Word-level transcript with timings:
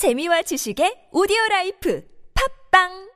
재미와 0.00 0.40
지식의 0.48 1.12
오디오 1.12 1.36
라이프. 1.50 2.00
팝빵 2.32 3.09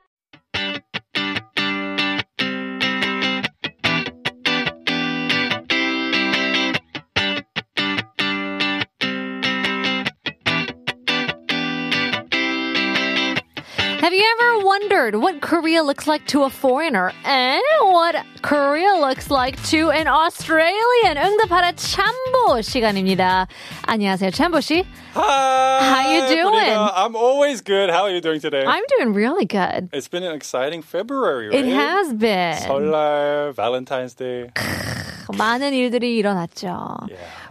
you 14.14 14.36
ever 14.38 14.64
wondered 14.64 15.16
what 15.16 15.40
Korea 15.40 15.82
looks 15.82 16.06
like 16.06 16.26
to 16.28 16.42
a 16.44 16.50
foreigner 16.50 17.12
and 17.24 17.62
what 17.82 18.16
Korea 18.42 18.94
looks 19.00 19.30
like 19.30 19.60
to 19.70 19.90
an 19.90 20.06
Australian? 20.06 21.16
응답하라 21.16 21.72
참보 21.72 22.62
시간입니다. 22.62 23.46
안녕하세요, 23.86 24.30
참보 24.30 24.60
씨. 24.60 24.84
Hi. 25.14 25.80
How 25.80 26.10
you 26.12 26.28
doing? 26.28 26.52
Bonita. 26.52 26.92
I'm 26.94 27.16
always 27.16 27.60
good. 27.60 27.90
How 27.90 28.02
are 28.04 28.10
you 28.10 28.20
doing 28.20 28.40
today? 28.40 28.64
I'm 28.64 28.84
doing 28.98 29.12
really 29.12 29.44
good. 29.44 29.88
it's 29.92 30.08
been 30.08 30.22
an 30.22 30.32
exciting 30.34 30.82
February, 30.82 31.48
right? 31.48 31.58
It 31.58 31.66
has 31.66 32.12
been. 32.14 32.56
설날, 32.56 33.52
Valentine's 33.54 34.14
Day. 34.14 34.50
많은 35.37 35.73
일들이 35.73 36.15
일어났죠. 36.17 36.95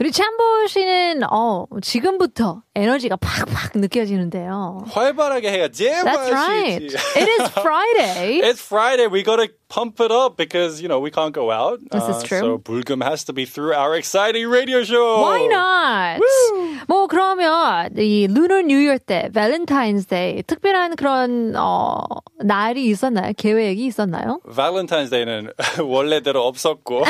우리 0.01 0.13
참보 0.13 0.67
씨는 0.69 1.23
어, 1.31 1.67
지금부터 1.83 2.63
에너지가 2.75 3.17
팍팍 3.17 3.73
느껴지는데요. 3.77 4.85
활발하게 4.89 5.51
해야지. 5.51 5.89
That's 5.89 6.31
right. 6.31 6.83
It 6.85 7.29
is 7.29 7.51
Friday. 7.59 8.41
It's 8.41 8.61
Friday. 8.61 9.07
We 9.07 9.23
gotta 9.25 9.49
pump 9.74 10.00
it 10.02 10.12
up 10.12 10.36
because 10.38 10.82
you 10.82 10.88
know 10.88 11.00
we 11.00 11.12
can't 11.12 11.34
go 11.34 11.52
out. 11.52 11.80
Uh, 11.92 12.00
This 12.00 12.18
is 12.18 12.24
true. 12.24 12.40
So 12.40 12.58
불금 12.58 13.04
has 13.04 13.24
to 13.26 13.34
be 13.34 13.46
through 13.46 13.74
our 13.74 13.96
exciting 13.96 14.48
radio 14.50 14.84
show. 14.84 15.22
Why 15.22 15.48
not? 15.48 16.22
뭐 16.88 17.08
그러면 17.08 17.90
이 17.98 18.28
Lunar 18.30 18.60
New 18.64 18.78
Year 18.78 18.98
때, 19.00 19.30
Valentine's 19.32 20.08
Day 20.08 20.42
특별한 20.44 20.96
그런 20.96 21.54
어 21.56 22.02
날이 22.40 22.86
있었나요? 22.88 23.34
계획이 23.38 23.86
있었나요? 23.86 24.40
Valentine's 24.48 25.10
Day는 25.12 25.52
원래대로 25.84 26.46
없었고 26.48 27.04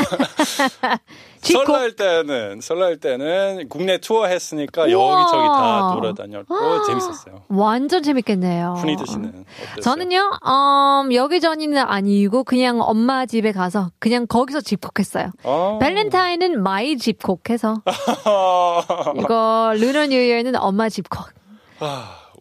지코- 1.45 1.65
설날 1.65 1.91
때는 1.95 2.59
설날 2.61 2.97
때는 2.97 3.67
국내 3.69 3.97
투어 3.99 4.25
했으니까 4.25 4.83
우와. 4.83 4.89
여기저기 5.21 5.47
다 5.47 5.91
돌아다녔고 5.93 6.83
재밌었어요. 6.87 7.43
완전 7.49 8.03
재밌겠네요. 8.03 8.75
푸니드 8.79 9.05
씨는 9.05 9.45
어땠어요? 9.61 9.81
저는요, 9.81 10.31
음, 10.45 11.13
여기저기는 11.13 11.77
아니고 11.77 12.43
그냥 12.43 12.81
엄마 12.81 13.25
집에 13.25 13.51
가서 13.51 13.91
그냥 13.99 14.25
거기서 14.27 14.61
집콕했어요. 14.61 15.31
어. 15.43 15.77
발렌타인은 15.79 16.61
마이 16.63 16.97
집콕해서 16.97 17.75
이거 19.17 19.73
루너 19.77 20.07
뉴이어는 20.07 20.55
엄마 20.55 20.89
집콕. 20.89 21.29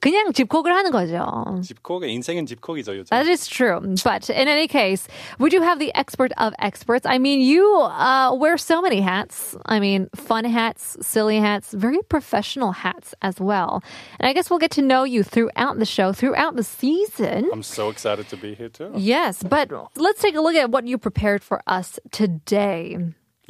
그냥 0.03 0.31
집콕을 0.31 0.71
하는 0.71 0.91
거죠. 0.91 1.59
집콕 1.61 2.03
인생은 2.07 2.45
집콕이죠 2.45 2.95
요즘. 2.95 3.09
That 3.09 3.27
is 3.27 3.45
true. 3.47 3.81
But 4.01 4.29
in 4.29 4.47
any 4.47 4.65
case, 4.67 5.09
we 5.39 5.49
do 5.49 5.59
have 5.61 5.77
the 5.77 5.91
expert 5.93 6.31
of 6.37 6.53
experts. 6.57 7.05
I 7.05 7.17
mean, 7.19 7.41
you 7.41 7.67
uh, 7.83 8.33
wear 8.33 8.57
so 8.57 8.81
many 8.81 9.01
hats. 9.01 9.57
I 9.65 9.81
mean, 9.81 10.07
fun 10.15 10.45
hats, 10.45 10.95
silly 11.01 11.37
hats, 11.39 11.73
very 11.73 11.99
professional 12.07 12.71
hats 12.71 13.13
as 13.21 13.41
well. 13.41 13.83
And 14.21 14.29
I 14.29 14.31
guess 14.31 14.49
we'll 14.49 14.59
get 14.63 14.71
to 14.79 14.81
know 14.81 15.03
you 15.03 15.21
throughout 15.21 15.79
the 15.79 15.85
show, 15.85 16.13
throughout 16.13 16.55
the 16.55 16.63
season. 16.63 17.49
I'm 17.51 17.61
so 17.61 17.89
excited 17.89 18.29
to 18.29 18.37
be 18.37 18.55
here 18.55 18.69
too. 18.69 18.91
Yes, 18.95 19.43
but 19.43 19.67
let's 19.97 20.21
take 20.21 20.35
a 20.37 20.41
look 20.41 20.55
at 20.55 20.71
what 20.71 20.87
you 20.87 20.97
prepared 20.97 21.43
for 21.43 21.61
us 21.67 21.99
today. 22.11 22.95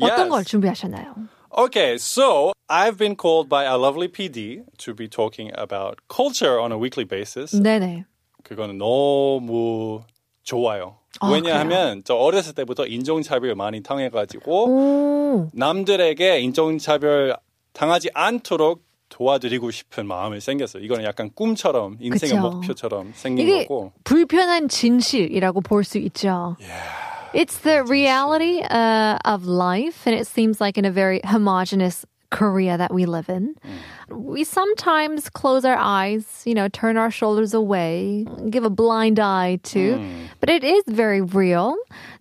어떤 0.01 0.17
Yes. 0.25 0.29
걸 0.31 0.43
준비하셨나요? 0.45 1.13
Okay, 1.56 1.96
so 1.98 2.52
I've 2.68 2.98
been 2.98 3.14
called 3.16 3.48
by 3.48 3.66
our 3.66 3.78
lovely 3.78 4.08
PD 4.08 4.64
to 4.78 4.94
be 4.94 5.06
talking 5.08 5.52
about 5.54 6.00
culture 6.08 6.58
on 6.58 6.72
a 6.72 6.78
weekly 6.78 7.04
basis. 7.04 7.52
네네. 7.54 8.04
그거는 8.42 8.76
너무 8.78 10.02
좋아요. 10.42 10.96
아, 11.20 11.30
왜냐하면 11.30 12.02
저 12.04 12.14
어렸을 12.16 12.54
때부터 12.54 12.86
인종차별 12.86 13.54
많이 13.54 13.82
당해가지고 13.82 14.66
오, 14.68 15.48
남들에게 15.54 16.40
인종차별 16.40 17.36
당하지 17.72 18.10
않도록 18.14 18.82
도와드리고 19.08 19.70
싶은 19.70 20.06
마음이 20.08 20.40
생겼어요. 20.40 20.82
이거는 20.82 21.04
약간 21.04 21.30
꿈처럼 21.32 21.98
인생의 22.00 22.34
그쵸. 22.36 22.50
목표처럼 22.50 23.12
생긴 23.14 23.60
거고. 23.62 23.92
불편한 24.02 24.66
진실이라고 24.68 25.60
볼 25.60 25.84
수 25.84 25.98
있죠. 25.98 26.56
It's 27.33 27.59
the 27.59 27.83
reality 27.83 28.61
uh, 28.61 29.19
of 29.23 29.45
life, 29.45 30.07
and 30.07 30.15
it 30.15 30.25
seems 30.25 30.59
like 30.59 30.77
in 30.77 30.85
a 30.85 30.91
very 30.91 31.21
homogenous 31.23 32.05
Korea 32.31 32.77
that 32.77 32.93
we 32.93 33.05
live 33.05 33.29
in. 33.29 33.55
We 34.09 34.43
sometimes 34.43 35.29
close 35.29 35.65
our 35.65 35.77
eyes, 35.77 36.43
you 36.45 36.53
know, 36.53 36.67
turn 36.67 36.97
our 36.97 37.11
shoulders 37.11 37.53
away, 37.53 38.25
give 38.49 38.63
a 38.63 38.69
blind 38.69 39.19
eye 39.19 39.59
to, 39.73 40.01
but 40.39 40.49
it 40.49 40.63
is 40.63 40.83
very 40.87 41.21
real. 41.21 41.75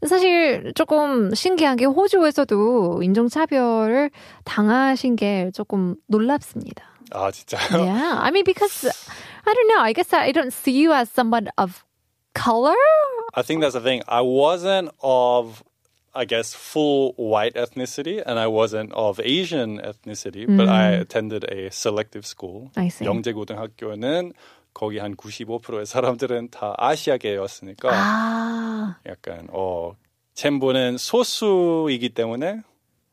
사실 0.04 0.74
조금 0.74 1.34
신기한 1.34 1.76
게 1.76 1.84
호주에서도 1.84 3.02
인종차별을 3.02 4.10
당하신 4.44 5.16
게 5.16 5.50
조금 5.54 5.96
놀랍습니다. 6.08 6.84
아 7.12 7.30
진짜요? 7.30 7.84
Yeah, 7.84 8.18
I 8.20 8.30
mean 8.30 8.44
because 8.44 8.84
I 8.84 9.54
don't 9.54 9.68
know. 9.68 9.80
I 9.80 9.92
guess 9.92 10.12
I 10.12 10.32
don't 10.32 10.52
see 10.52 10.72
you 10.72 10.92
as 10.92 11.08
someone 11.10 11.48
of 11.56 11.84
color. 12.34 12.76
I 13.33 13.41
think 13.41 13.61
that's 13.61 13.73
the 13.73 13.81
thing. 13.81 14.01
I 14.07 14.21
wasn't 14.21 14.91
of, 15.01 15.63
I 16.13 16.25
guess, 16.25 16.53
full 16.53 17.13
white 17.17 17.55
ethnicity, 17.55 18.21
and 18.23 18.37
I 18.39 18.47
wasn't 18.47 18.91
of 18.93 19.19
Asian 19.19 19.79
ethnicity, 19.79 20.45
but 20.45 20.69
I 20.69 20.91
attended 20.91 21.43
a 21.51 21.71
selective 21.71 22.25
school. 22.25 22.69
I 22.75 22.87
see. 22.89 23.05
영재고등학교는 23.05 24.33
거기 24.73 24.99
한 24.99 25.15
95%의 25.15 25.85
사람들은 25.85 26.49
다 26.49 26.73
아시아계였으니까 26.77 27.89
아, 27.91 28.97
약간 29.05 29.47
어 29.51 29.93
챔보는 30.33 30.97
소수이기 30.97 32.09
때문에 32.09 32.61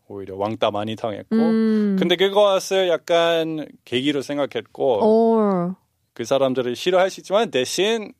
오히려 0.09 0.36
왕따 0.36 0.70
많이 0.70 0.97
당했고 0.97 1.36
근데 1.36 2.16
그것을 2.16 2.88
약간 2.88 3.66
계기로 3.84 4.22
생각했고 4.22 5.00
or 5.03 5.75
그 6.14 6.25
사람들을 6.25 6.75
싫어할 6.76 7.10
수 7.10 7.20
있지만 7.20 7.50
대신 7.50 8.12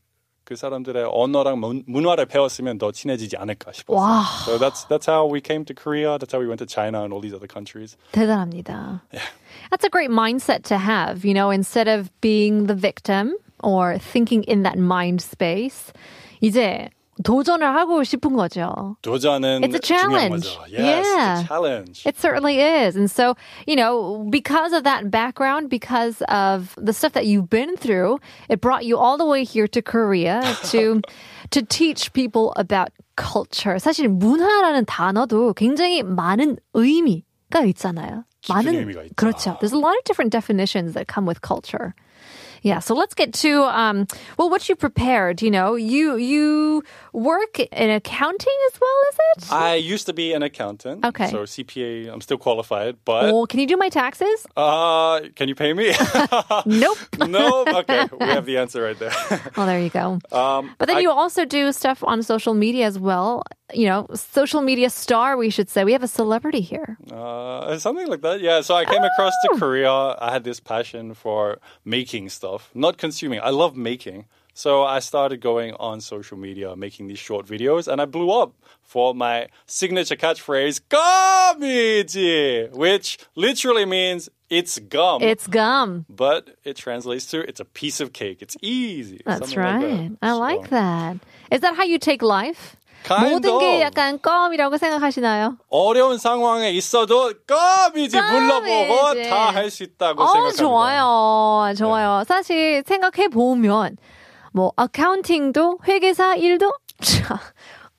그 0.50 0.56
사람들의 0.56 1.10
언어랑 1.12 1.60
문, 1.60 1.84
문화를 1.88 2.28
배웠으면 2.28 2.78
더 2.78 2.92
친해지지 2.92 3.36
않을까 3.36 3.72
싶었어요. 3.72 4.00
와. 4.00 4.24
So 4.46 4.60
that's 4.60 4.86
that's 4.88 5.08
how 5.08 5.26
we 5.26 5.42
came 5.42 5.66
to 5.66 5.74
Korea. 5.74 6.20
That's 6.20 6.34
how 6.34 6.40
we 6.40 6.48
went 6.48 6.60
to 6.60 6.68
China 6.68 7.02
and 7.02 7.12
all 7.12 7.20
these 7.20 7.34
other 7.34 7.48
countries. 7.48 7.98
대단합니다. 8.12 9.02
That's 9.72 9.84
a 9.84 9.90
great 9.90 10.12
mindset 10.12 10.64
to 10.70 10.78
have, 10.78 11.26
you 11.26 11.34
know, 11.34 11.50
instead 11.50 11.88
of 11.88 12.12
being 12.22 12.68
the 12.68 12.76
victim 12.76 13.34
or 13.64 13.98
thinking 13.98 14.44
in 14.44 14.62
that 14.64 14.78
mind 14.78 15.22
space. 15.22 15.92
이제 16.44 16.90
도전을 17.24 17.66
하고 17.66 18.04
싶은 18.04 18.36
거죠. 18.36 18.98
도전은 19.02 19.62
It's 19.62 19.74
a 19.74 19.80
challenge. 19.82 20.44
중요한 20.52 20.68
거죠. 20.68 20.84
Yes, 20.84 21.08
Yeah. 21.08 21.32
it's 21.32 21.42
a 21.42 21.48
challenge. 21.48 22.04
It 22.06 22.18
certainly 22.20 22.60
is. 22.60 22.98
And 22.98 23.10
so, 23.10 23.36
you 23.66 23.78
know, 23.78 24.28
because 24.30 24.74
of 24.76 24.84
that 24.84 25.10
background, 25.10 25.70
because 25.70 26.22
of 26.28 26.76
the 26.76 26.92
stuff 26.92 27.14
that 27.14 27.26
you've 27.26 27.50
been 27.50 27.78
through, 27.78 28.20
it 28.50 28.60
brought 28.60 28.84
you 28.84 28.98
all 28.98 29.16
the 29.18 29.26
way 29.26 29.46
here 29.46 29.66
to 29.68 29.82
Korea 29.82 30.44
to 30.76 31.00
to 31.52 31.62
teach 31.64 32.12
people 32.12 32.52
about 32.58 32.92
culture. 33.16 33.80
사실 33.80 34.10
문화라는 34.10 34.84
단어도 34.84 35.54
굉장히 35.56 36.04
많은 36.04 36.58
의미가 36.74 37.64
있잖아요. 37.72 38.26
깊은 38.42 38.76
의미가 38.76 39.04
있죠. 39.04 39.16
그렇죠. 39.16 39.58
There's 39.62 39.72
a 39.72 39.80
lot 39.80 39.96
of 39.96 40.04
different 40.04 40.32
definitions 40.36 40.94
that 40.96 41.08
come 41.08 41.26
with 41.26 41.40
culture. 41.42 41.96
Yeah, 42.63 42.79
so 42.81 42.95
let's 42.95 43.15
get 43.15 43.33
to 43.35 43.63
um, 43.65 44.07
well, 44.39 44.51
what 44.51 44.69
you 44.69 44.77
prepared. 44.77 45.43
You 45.43 45.51
know, 45.51 45.75
you 45.77 46.17
you 46.17 46.83
work 47.13 47.59
in 47.59 47.91
accounting 47.91 48.59
as 48.73 48.81
well, 48.81 48.99
is 49.11 49.17
it? 49.45 49.53
I 49.53 49.75
used 49.77 50.07
to 50.07 50.13
be 50.13 50.33
an 50.35 50.43
accountant. 50.43 51.05
Okay. 51.05 51.31
So 51.31 51.45
CPA, 51.45 52.13
I'm 52.13 52.21
still 52.21 52.39
qualified, 52.39 52.97
but 53.05 53.31
Oh, 53.33 53.47
can 53.47 53.61
you 53.61 53.67
do 53.67 53.77
my 53.77 53.89
taxes? 53.89 54.47
uh, 54.57 55.21
can 55.35 55.49
you 55.49 55.55
pay 55.55 55.73
me? 55.73 55.95
Nope. 56.67 56.99
no. 57.29 57.65
Okay, 57.67 58.07
we 58.21 58.27
have 58.27 58.45
the 58.47 58.59
answer 58.63 58.83
right 58.83 58.99
there. 58.99 59.13
Well, 59.57 59.67
there 59.67 59.81
you 59.81 59.91
go. 59.91 60.19
Um, 60.33 60.75
But 60.79 60.87
then 60.89 60.97
I- 60.99 61.01
you 61.01 61.11
also 61.11 61.45
do 61.45 61.73
stuff 61.73 62.05
on 62.05 62.23
social 62.23 62.55
media 62.55 62.87
as 62.87 62.99
well. 62.99 63.43
You 63.75 63.87
know, 63.87 64.07
social 64.15 64.61
media 64.63 64.91
star, 64.91 65.37
we 65.37 65.51
should 65.51 65.69
say. 65.71 65.85
We 65.85 65.93
have 65.93 66.03
a 66.03 66.09
celebrity 66.09 66.61
here. 66.61 66.97
Uh, 67.11 67.79
something 67.79 68.07
like 68.09 68.23
that. 68.23 68.41
Yeah. 68.41 68.61
So 68.63 68.75
I 68.75 68.85
came 68.85 69.03
across 69.03 69.33
Oh. 69.45 69.55
to 69.55 69.59
Korea. 69.61 69.93
I 70.21 70.31
had 70.33 70.45
this 70.45 70.61
passion 70.61 71.15
for 71.15 71.59
making 71.85 72.29
stuff, 72.31 72.71
not 72.75 72.97
consuming. 72.99 73.41
I 73.43 73.51
love 73.51 73.77
making. 73.77 74.27
So 74.55 74.83
I 74.83 74.99
started 74.99 75.41
going 75.41 75.75
on 75.75 76.01
social 76.01 76.37
media, 76.37 76.75
making 76.77 77.07
these 77.07 77.19
short 77.21 77.47
videos, 77.47 77.87
and 77.91 78.01
I 78.01 78.05
blew 78.05 78.31
up 78.31 78.53
for 78.83 79.15
my 79.15 79.47
signature 79.67 80.17
catchphrase, 80.17 80.81
"Gumiji," 81.61 82.71
which 82.73 83.19
literally 83.37 83.85
means 83.85 84.29
it's 84.51 84.79
gum. 84.81 85.23
It's 85.23 85.47
gum. 85.47 86.05
but 86.09 86.57
it 86.65 86.77
translates 86.77 87.27
to 87.27 87.41
it's 87.49 87.61
a 87.61 87.65
piece 87.65 88.01
of 88.01 88.13
cake. 88.13 88.39
It's 88.43 88.57
easy. 88.61 89.21
That's 89.25 89.53
something 89.53 89.59
like 89.63 89.83
right. 89.83 90.11
that. 90.21 90.27
I 90.27 90.31
So- 90.33 90.39
like 90.39 90.71
that. 90.71 91.17
Is 91.53 91.61
that 91.61 91.77
how 91.77 91.85
you 91.85 91.99
take 91.99 92.23
life? 92.23 92.77
모든 93.09 93.59
게. 93.59 93.81
약간 93.81 94.21
껌이라고 94.21 94.77
생각하시나요? 94.77 95.57
어려운 95.69 96.19
상황에 96.19 96.71
있어도 96.71 97.33
껌이지 97.47 98.17
껌이지. 98.17 99.29
다할 99.29 99.71
수 99.71 99.83
있다고 99.83 100.23
어, 100.23 100.27
생각합니다. 100.27 100.57
좋아요. 100.63 101.75
좋아요. 101.77 102.25
사실 102.27 102.83
생각해 102.87 103.29
보면 103.29 103.97
뭐 104.53 104.73
어카운팅도 104.77 105.79
회계사 105.89 106.35
일도 106.37 106.73
자, 107.01 107.41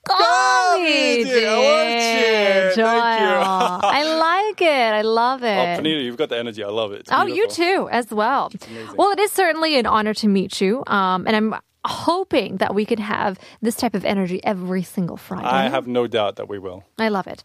껌이지. 0.07 1.45
옳지. 1.45 2.75
좋아요. 2.75 3.21
You. 3.21 3.79
I 3.83 4.03
like 4.03 4.61
it. 4.61 4.93
I 4.93 5.01
love 5.01 5.43
Oh, 5.43 5.47
it. 5.47 5.79
Panita, 5.79 6.03
you've 6.03 6.17
got 6.17 6.29
the 6.29 6.37
energy. 6.37 6.63
I 6.63 6.69
love 6.69 6.91
it. 6.93 7.01
It's 7.01 7.11
Oh, 7.11 7.25
you 7.25 7.47
beautiful. 7.47 7.87
too, 7.87 7.89
as 7.91 8.11
well. 8.13 8.49
Well, 8.97 9.11
it 9.11 9.19
is 9.19 9.31
certainly 9.31 9.77
an 9.77 9.85
honor 9.85 10.13
to 10.15 10.27
meet 10.27 10.59
you. 10.61 10.83
Um, 10.87 11.25
and 11.27 11.35
I'm 11.35 11.53
hoping 11.86 12.56
that 12.58 12.74
we 12.74 12.84
could 12.84 12.98
have 12.98 13.38
this 13.62 13.76
type 13.76 13.94
of 13.94 14.04
energy 14.04 14.42
every 14.44 14.82
single 14.82 15.16
Friday. 15.16 15.46
I 15.46 15.68
have 15.68 15.86
no 15.86 16.06
doubt 16.06 16.36
that 16.36 16.48
we 16.48 16.58
will. 16.58 16.84
I 16.98 17.08
love 17.08 17.26
it. 17.26 17.42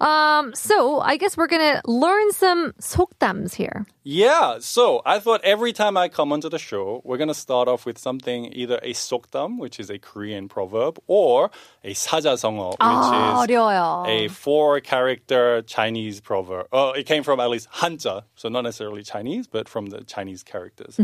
Um, 0.00 0.54
so 0.54 1.00
I 1.00 1.16
guess 1.16 1.36
we're 1.36 1.46
gonna 1.46 1.82
learn 1.86 2.32
some 2.32 2.72
속담s 2.80 3.54
here. 3.54 3.86
Yeah, 4.04 4.58
so 4.60 5.00
I 5.06 5.20
thought 5.20 5.42
every 5.44 5.72
time 5.72 5.96
I 5.96 6.08
come 6.08 6.32
onto 6.32 6.48
the 6.48 6.58
show, 6.58 7.02
we're 7.04 7.18
going 7.18 7.28
to 7.28 7.34
start 7.34 7.68
off 7.68 7.86
with 7.86 7.98
something 7.98 8.52
either 8.52 8.80
a 8.82 8.94
sokdam, 8.94 9.58
which 9.58 9.78
is 9.78 9.90
a 9.90 9.98
Korean 10.00 10.48
proverb, 10.48 10.98
or 11.06 11.52
a 11.84 11.92
사자성어, 11.92 12.70
which 12.72 12.78
아, 12.80 13.44
is 13.44 13.48
어려워요. 13.48 14.08
a 14.08 14.26
four 14.26 14.80
character 14.80 15.62
Chinese 15.62 16.20
proverb. 16.20 16.66
Oh, 16.72 16.90
it 16.90 17.06
came 17.06 17.22
from 17.22 17.38
at 17.38 17.48
least 17.48 17.68
Hanja, 17.74 18.24
so 18.34 18.48
not 18.48 18.62
necessarily 18.62 19.04
Chinese, 19.04 19.46
but 19.46 19.68
from 19.68 19.86
the 19.86 20.02
Chinese 20.02 20.42
characters. 20.42 20.98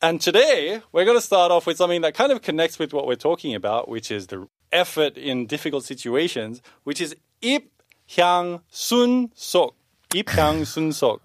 And 0.00 0.20
today, 0.20 0.82
we're 0.90 1.04
going 1.04 1.16
to 1.16 1.22
start 1.22 1.52
off 1.52 1.66
with 1.66 1.76
something 1.76 2.00
that 2.00 2.14
kind 2.14 2.32
of 2.32 2.42
connects 2.42 2.78
with 2.78 2.92
what 2.92 3.06
we're 3.06 3.14
talking 3.14 3.54
about, 3.54 3.88
which 3.88 4.10
is 4.10 4.26
the 4.26 4.48
effort 4.72 5.16
in 5.16 5.46
difficult 5.46 5.84
situations, 5.84 6.60
which 6.82 7.00
is 7.00 7.14
ip 7.40 7.70
hyang 8.08 8.62
sun 8.68 9.30
sok. 9.34 9.74
ip 10.14 10.26
hyang 10.26 10.66
sun 10.66 10.92
sok. 10.92 11.20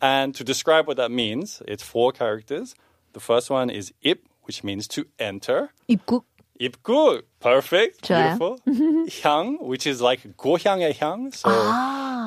And 0.00 0.34
to 0.34 0.42
describe 0.44 0.86
what 0.88 0.96
that 0.96 1.10
means, 1.10 1.62
it's 1.66 1.82
four 1.82 2.12
characters. 2.12 2.74
The 3.12 3.20
first 3.20 3.50
one 3.50 3.70
is 3.70 3.92
ip, 4.02 4.24
which 4.42 4.64
means 4.64 4.88
to 4.88 5.06
enter. 5.18 5.70
입국. 5.88 6.24
입국, 6.60 7.22
perfect, 7.40 8.02
좋아요. 8.02 8.36
beautiful. 8.38 8.58
향, 9.22 9.60
which 9.60 9.86
is 9.86 10.00
like 10.00 10.22
고향의 10.36 10.94
향, 10.94 11.32
so 11.32 11.48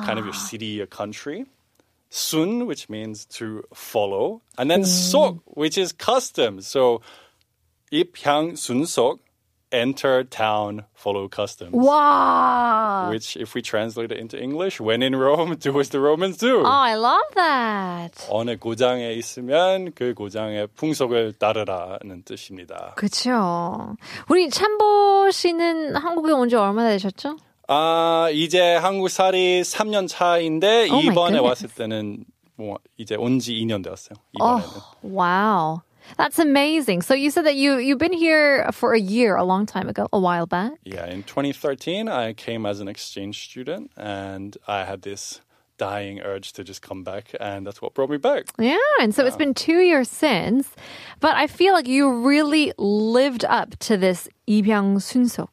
kind 0.06 0.18
of 0.18 0.24
your 0.24 0.34
city, 0.34 0.66
your 0.66 0.86
country. 0.86 1.44
순, 2.10 2.66
which 2.66 2.88
means 2.88 3.24
to 3.38 3.62
follow, 3.74 4.42
and 4.58 4.70
then 4.70 4.84
속, 4.84 5.40
which 5.46 5.78
is 5.78 5.92
custom. 5.92 6.60
So 6.60 7.00
입향 7.90 8.52
순속, 8.56 9.18
enter 9.72 10.22
town, 10.24 10.84
follow 10.92 11.28
customs. 11.28 11.72
Wow. 11.72 13.08
Which, 13.10 13.38
if 13.38 13.54
we 13.54 13.62
translate 13.62 14.12
it 14.12 14.18
into 14.18 14.38
English, 14.38 14.78
when 14.80 15.02
in 15.02 15.16
Rome, 15.16 15.56
do 15.56 15.80
as 15.80 15.88
the 15.88 15.98
Romans 15.98 16.36
do. 16.36 16.60
Oh, 16.60 16.66
I 16.66 16.94
love 16.94 17.24
that. 17.36 18.12
어느 18.28 18.58
고장에 18.58 19.12
있으면 19.14 19.92
그 19.94 20.12
고장의 20.12 20.68
풍속을 20.76 21.32
따르라는 21.38 22.22
뜻입니다. 22.24 22.92
그쵸. 22.96 23.96
우리 24.28 24.50
참보 24.50 25.30
씨는 25.30 25.96
한국에 25.96 26.32
온 26.32 26.50
지 26.50 26.56
얼마나 26.56 26.90
되셨죠? 26.90 27.38
아, 27.68 28.28
이제 28.32 28.74
한국 28.74 29.08
살이 29.08 29.62
3년 29.62 30.08
차인데 30.08 30.88
Oh 30.90 31.00
my 31.00 31.06
이번에 31.12 31.38
goodness. 31.38 31.42
왔을 31.48 31.68
때는 31.68 32.24
뭐 32.56 32.78
이제 32.98 33.14
온 33.16 33.38
지 33.38 33.54
2년 33.54 33.82
되었어요. 33.84 34.16
Oh, 34.40 34.60
이번에는. 34.60 34.82
wow. 35.02 35.82
That's 36.18 36.38
amazing. 36.40 37.00
So 37.02 37.14
you 37.14 37.30
said 37.30 37.44
that 37.46 37.54
you 37.54 37.78
you've 37.78 37.98
been 38.02 38.12
here 38.12 38.66
for 38.72 38.92
a 38.92 38.98
year, 39.00 39.36
a 39.36 39.44
long 39.44 39.66
time 39.66 39.88
ago, 39.88 40.08
a 40.12 40.18
while 40.18 40.46
back. 40.46 40.72
Yeah, 40.84 41.06
in 41.06 41.22
2013 41.22 42.08
I 42.08 42.34
came 42.34 42.66
as 42.66 42.80
an 42.80 42.88
exchange 42.88 43.44
student 43.48 43.92
and 43.96 44.56
I 44.66 44.84
had 44.84 45.02
this 45.02 45.40
dying 45.78 46.20
urge 46.20 46.52
to 46.54 46.64
just 46.64 46.82
come 46.82 47.02
back 47.04 47.32
and 47.40 47.64
that's 47.64 47.80
what 47.80 47.94
brought 47.94 48.10
me 48.10 48.18
back. 48.18 48.46
Yeah, 48.58 48.76
and 49.00 49.14
so 49.14 49.24
it's 49.24 49.36
been 49.38 49.54
two 49.54 49.78
years 49.78 50.10
since, 50.10 50.68
but 51.20 51.36
I 51.36 51.46
feel 51.46 51.72
like 51.72 51.86
you 51.86 52.10
really 52.10 52.72
lived 52.78 53.44
up 53.44 53.78
to 53.86 53.96
this 53.96 54.28
입양 54.48 54.98
순서. 54.98 55.46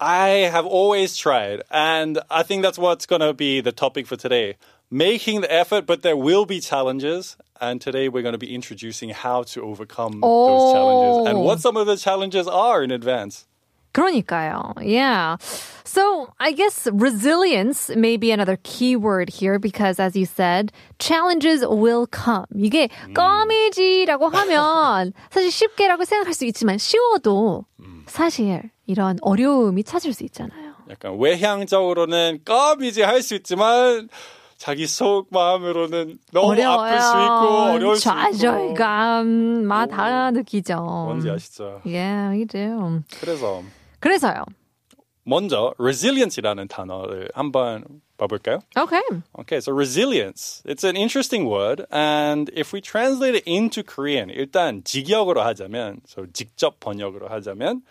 I 0.00 0.50
have 0.50 0.66
always 0.66 1.16
tried 1.16 1.62
and 1.70 2.18
I 2.30 2.42
think 2.42 2.62
that's 2.62 2.78
what's 2.78 3.06
going 3.06 3.20
to 3.22 3.32
be 3.32 3.60
the 3.60 3.72
topic 3.72 4.06
for 4.06 4.16
today. 4.16 4.56
Making 4.90 5.40
the 5.42 5.52
effort, 5.52 5.86
but 5.86 6.02
there 6.02 6.16
will 6.16 6.44
be 6.44 6.60
challenges. 6.60 7.36
And 7.60 7.80
today 7.80 8.08
we're 8.10 8.22
going 8.22 8.32
to 8.34 8.38
be 8.38 8.52
introducing 8.54 9.10
how 9.10 9.44
to 9.54 9.62
overcome 9.62 10.20
those 10.20 10.72
challenges 10.74 11.28
and 11.28 11.38
Oh. 11.38 11.42
what 11.42 11.60
some 11.60 11.76
of 11.76 11.86
the 11.86 11.96
challenges 11.96 12.46
are 12.48 12.82
in 12.82 12.90
advance. 12.90 13.46
그러니까요. 13.94 14.72
Yeah. 14.82 15.36
So 15.84 16.32
I 16.40 16.52
guess 16.52 16.88
resilience 16.92 17.90
may 17.94 18.16
be 18.16 18.32
another 18.32 18.58
key 18.64 18.96
word 18.96 19.28
here 19.28 19.58
because 19.58 20.00
as 20.00 20.16
you 20.16 20.24
said, 20.26 20.72
challenges 20.98 21.64
will 21.64 22.06
come. 22.06 22.46
이게 22.56 22.88
껌이지라고 23.14 24.28
하면 24.28 25.12
사실 25.30 25.50
쉽게라고 25.50 26.04
생각할 26.04 26.34
수 26.34 26.44
있지만 26.46 26.78
쉬워도 26.78 27.64
사실 28.06 28.70
이런 28.87 29.17
어려움이 29.21 29.83
찾을 29.83 30.13
수 30.13 30.23
있잖아요. 30.23 30.73
약간 30.89 31.17
외향적으로는 31.19 32.39
껌이지 32.45 33.01
할 33.03 33.21
수 33.21 33.35
있지만 33.35 34.09
자기 34.57 34.87
속 34.87 35.27
마음으로는 35.29 36.17
너무 36.31 36.47
어려워요. 36.53 36.79
아플 36.79 37.01
수 37.01 37.15
있고 37.21 37.45
어려울 37.75 37.95
수 37.97 38.03
좌절감 38.03 39.27
맛다 39.65 40.31
느끼죠. 40.31 40.75
뭔지 40.81 41.29
아시죠? 41.29 41.81
Yeah, 41.85 42.31
we 42.35 42.45
do. 42.45 43.01
그래서 43.19 43.61
그래서요. 43.99 44.45
먼저 45.23 45.73
resilience이라는 45.77 46.69
단어를 46.69 47.29
한번 47.35 47.83
봐볼까요? 48.17 48.59
Okay. 48.77 49.01
Okay, 49.37 49.57
so 49.59 49.73
resilience. 49.73 50.63
It's 50.65 50.85
an 50.85 50.95
interesting 50.95 51.45
word, 51.45 51.85
and 51.91 52.49
if 52.55 52.73
we 52.73 52.79
translate 52.81 53.35
it 53.35 53.43
into 53.45 53.83
Korean, 53.83 54.29
일단 54.29 54.83
직역으로 54.85 55.41
하자면, 55.41 55.99
so 56.07 56.25
직접 56.31 56.79
번역으로 56.79 57.27
하자면, 57.27 57.81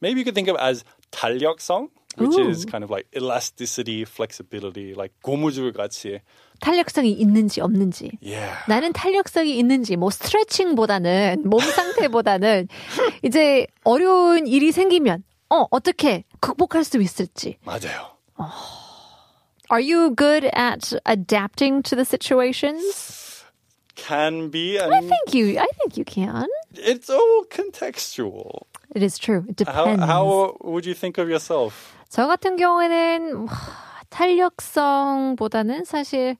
maybe 0.00 0.20
you 0.20 0.24
could 0.24 0.34
think 0.34 0.48
of 0.48 0.56
it 0.56 0.62
as 0.62 0.84
탄력성, 1.12 1.88
which 2.16 2.38
is 2.38 2.64
kind 2.64 2.82
of 2.84 2.90
like 2.90 3.06
elasticity, 3.14 4.04
flexibility, 4.04 4.94
like 4.94 5.12
고무줄 5.22 5.72
같이. 5.72 6.20
탄력성이 6.60 7.12
있는지 7.12 7.60
없는지. 7.60 8.18
Yeah. 8.20 8.54
나는 8.68 8.92
탄력성이 8.92 9.56
있는지 9.58 9.96
뭐 9.96 10.10
스트레칭보다는 10.10 11.44
몸 11.46 11.60
상태보다는 11.60 12.68
이제 13.22 13.66
어려운 13.84 14.46
일이 14.46 14.72
생기면 14.72 15.24
어 15.48 15.66
어떻게 15.70 16.24
극복할 16.40 16.84
수 16.84 17.00
있을지. 17.00 17.56
맞아요. 17.64 18.16
Are 19.70 19.80
you 19.80 20.14
good 20.14 20.44
at 20.52 20.92
adapting 21.06 21.82
to 21.84 21.96
the 21.96 22.04
situations? 22.04 23.44
Can 23.94 24.50
be, 24.50 24.78
and 24.78 24.92
I 24.94 25.00
think 25.00 25.34
you 25.34 25.58
I 25.58 25.68
think 25.78 25.96
you 25.96 26.04
can. 26.04 26.46
it's 26.74 27.10
all 27.10 27.44
contextual. 27.50 28.66
It 28.94 29.02
is 29.02 29.18
true. 29.18 29.44
It 29.48 29.60
How, 29.68 29.84
depends. 29.84 30.04
how 30.04 30.56
would 30.62 30.84
you 30.84 30.94
think 30.94 31.18
of 31.18 31.28
yourself? 31.28 31.94
저 32.08 32.26
같은 32.26 32.56
경우에는 32.56 33.46
하, 33.46 34.02
탄력성보다는 34.10 35.84
사실 35.84 36.36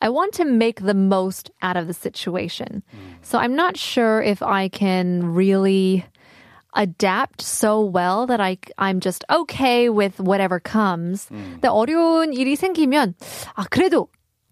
I 0.00 0.08
want 0.10 0.32
to 0.34 0.44
make 0.44 0.80
the 0.84 0.94
most 0.94 1.50
out 1.60 1.76
of 1.76 1.88
the 1.88 1.92
situation. 1.94 2.84
So 3.22 3.36
I'm 3.38 3.56
not 3.56 3.76
sure 3.76 4.22
if 4.22 4.42
I 4.42 4.68
can 4.68 5.34
really 5.34 6.04
adapt 6.76 7.42
so 7.42 7.80
well 7.82 8.24
that 8.26 8.40
I 8.40 8.58
I'm 8.78 9.00
just 9.00 9.24
okay 9.28 9.88
with 9.88 10.20
whatever 10.20 10.60
comes. 10.60 11.26
근데 11.28 11.66
어려운 11.66 12.32
일이 12.32 12.54
생기면 12.54 13.14
아 13.56 13.64
그래도 13.70 14.08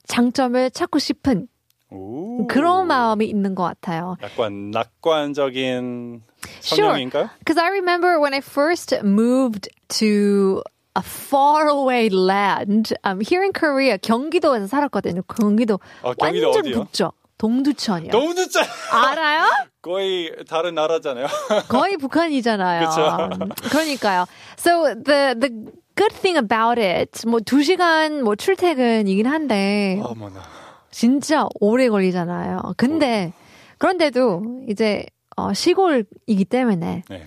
장점을 0.08 0.70
찾고 0.72 0.98
싶은 0.98 1.46
오, 1.91 2.48
그런 2.48 2.88
마음이 2.88 3.25
있는 3.25 3.53
것 3.55 3.63
같아요. 3.63 4.17
약간 4.24 4.71
낙관적인. 4.71 6.24
성향인가요? 6.62 7.29
Because 7.39 7.60
I 7.62 7.69
remember 7.69 8.19
when 8.19 8.33
I 8.33 8.39
first 8.41 8.95
moved 9.03 9.69
to 10.00 10.63
a 10.95 11.01
faraway 11.03 12.10
land 12.10 12.93
um, 13.03 13.19
here 13.21 13.43
in 13.43 13.53
Korea, 13.53 13.98
경기도에서 13.98 14.67
살았거든요. 14.67 15.21
경기도 15.24 15.79
어, 16.01 16.13
경기도 16.13 16.48
완전 16.48 16.65
어디요? 16.65 16.74
북쪽. 16.75 17.13
동두천이요. 17.38 18.12
늦잖아. 18.13 18.67
알아요? 18.91 19.50
거의 19.81 20.31
다른 20.48 20.75
나라잖아요. 20.75 21.25
거의 21.69 21.98
북한이잖아요. 21.98 22.89
그러니까요. 23.71 24.25
So 24.60 24.93
the 24.93 25.33
the 25.39 25.50
good 25.95 26.13
thing 26.21 26.38
about 26.38 26.79
it, 26.79 27.25
뭐 27.27 27.39
두 27.39 27.63
시간 27.63 28.24
뭐 28.24 28.36
출퇴근이긴 28.36 29.25
한데 29.25 30.00
어머나. 30.03 30.39
진짜 30.91 31.48
오래 31.60 31.89
걸리잖아요. 31.89 32.74
근데 32.77 33.33
그런데도 33.77 34.63
이제 34.69 35.05
어, 35.38 35.53
시골이기 35.53 36.45
때문에 36.45 37.03
네. 37.10 37.24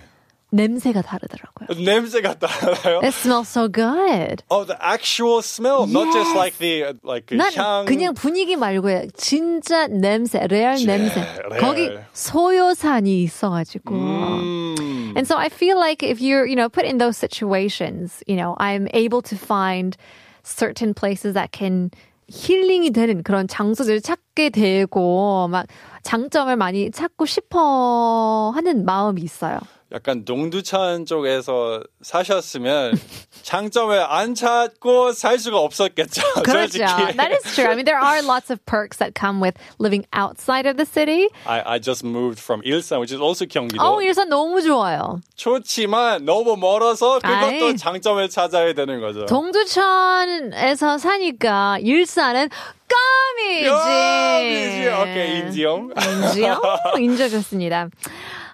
냄새가 0.51 1.01
다르더라고요. 1.01 1.83
냄새가 1.83 2.35
달라요. 2.35 3.01
It 3.03 3.07
smells 3.13 3.49
so 3.49 3.67
good. 3.67 4.43
Oh, 4.49 4.63
the 4.63 4.77
actual 4.79 5.41
smell, 5.41 5.85
not 5.85 6.13
just 6.13 6.31
Yes. 6.31 6.37
like 6.37 6.57
the 6.59 6.83
uh, 6.85 6.93
like 7.03 7.25
그난 7.25 7.51
향. 7.55 7.85
그냥 7.85 8.13
분위기 8.13 8.55
말고요. 8.55 9.07
진짜 9.17 9.87
냄새, 9.87 10.47
레알 10.47 10.77
제- 10.77 10.85
냄새. 10.85 11.19
레알. 11.49 11.59
거기 11.59 11.89
소요산이 12.13 13.23
있어가지고. 13.23 13.95
음. 13.95 15.13
And 15.17 15.25
so 15.27 15.35
I 15.35 15.47
feel 15.49 15.77
like 15.77 16.03
if 16.03 16.21
you're, 16.21 16.45
you 16.45 16.55
know, 16.55 16.69
put 16.69 16.85
in 16.85 16.99
those 16.99 17.17
situations, 17.17 18.21
you 18.27 18.35
know, 18.37 18.55
I'm 18.57 18.87
able 18.93 19.21
to 19.23 19.35
find 19.35 19.97
certain 20.43 20.93
places 20.93 21.33
that 21.33 21.51
can 21.51 21.91
힐링이 22.29 22.91
되는 22.91 23.23
그런 23.23 23.47
장소들을 23.47 24.01
찾 24.01 24.19
게 24.35 24.49
되고 24.49 25.47
막 25.47 25.65
장점을 26.03 26.53
많이 26.57 26.91
찾고 26.91 27.25
싶어 27.25 28.51
하는 28.53 28.85
마음이 28.85 29.21
있어요. 29.21 29.59
약간 29.91 30.25
동두천 30.25 31.05
쪽에서 31.05 31.81
사셨으면 32.01 32.99
장점을 33.43 33.97
안 33.97 34.35
찾고 34.35 35.13
살 35.13 35.39
수가 35.39 35.59
없었겠죠. 35.59 36.21
그렇죠. 36.43 36.79
That 37.15 37.31
is 37.31 37.55
true. 37.55 37.69
I 37.69 37.75
mean, 37.75 37.85
there 37.85 37.99
are 38.01 38.21
lots 38.21 38.51
of 38.51 38.59
perks 38.65 38.97
that 38.97 39.13
come 39.17 39.39
with 39.39 39.55
living 39.79 40.05
outside 40.11 40.65
of 40.67 40.75
the 40.75 40.85
city. 40.85 41.29
I, 41.45 41.75
I 41.75 41.79
just 41.79 42.03
moved 42.03 42.39
from 42.41 42.61
일산, 42.63 42.99
which 42.99 43.13
is 43.13 43.21
also 43.21 43.45
경기도. 43.45 43.79
어, 43.81 44.01
일산 44.01 44.27
너무 44.27 44.61
좋아요. 44.61 45.21
좋지만 45.37 46.25
너무 46.25 46.57
멀어서 46.57 47.19
그것도 47.19 47.65
아이. 47.67 47.77
장점을 47.77 48.27
찾아야 48.29 48.73
되는 48.73 48.99
거죠. 48.99 49.25
동두천에서 49.27 50.97
사니까 50.97 51.77
일산은 51.79 52.49
껌이지. 52.87 53.69
껌이지. 53.69 54.87
오케이, 55.01 55.39
인지용. 55.39 55.91
인지요? 55.97 56.61
인정했습니다. 56.99 57.89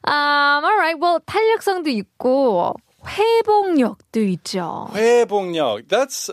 Um, 0.03 0.63
alright. 0.65 0.99
Well, 0.99 1.19
탄력성도 1.25 1.89
있고 1.89 2.75
회복력도 3.05 4.19
있죠. 4.21 4.89
회복력. 4.93 5.87
That's 5.87 6.29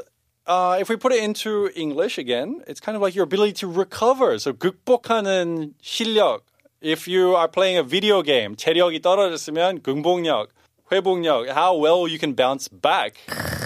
uh, 0.46 0.78
if 0.80 0.88
we 0.88 0.96
put 0.96 1.12
it 1.12 1.22
into 1.22 1.70
English 1.76 2.18
again, 2.18 2.62
it's 2.66 2.80
kind 2.80 2.96
of 2.96 3.02
like 3.02 3.14
your 3.14 3.24
ability 3.24 3.52
to 3.60 3.68
recover. 3.68 4.38
So 4.38 4.52
극복하는 4.52 5.74
실력. 5.82 6.40
If 6.80 7.08
you 7.08 7.34
are 7.34 7.48
playing 7.48 7.76
a 7.76 7.82
video 7.82 8.22
game, 8.22 8.54
체력이 8.54 9.00
떨어졌으면 9.02 9.82
극복력, 9.82 10.48
회복력, 10.90 11.48
how 11.48 11.76
well 11.76 12.08
you 12.08 12.18
can 12.18 12.34
bounce 12.34 12.68
back. 12.68 13.14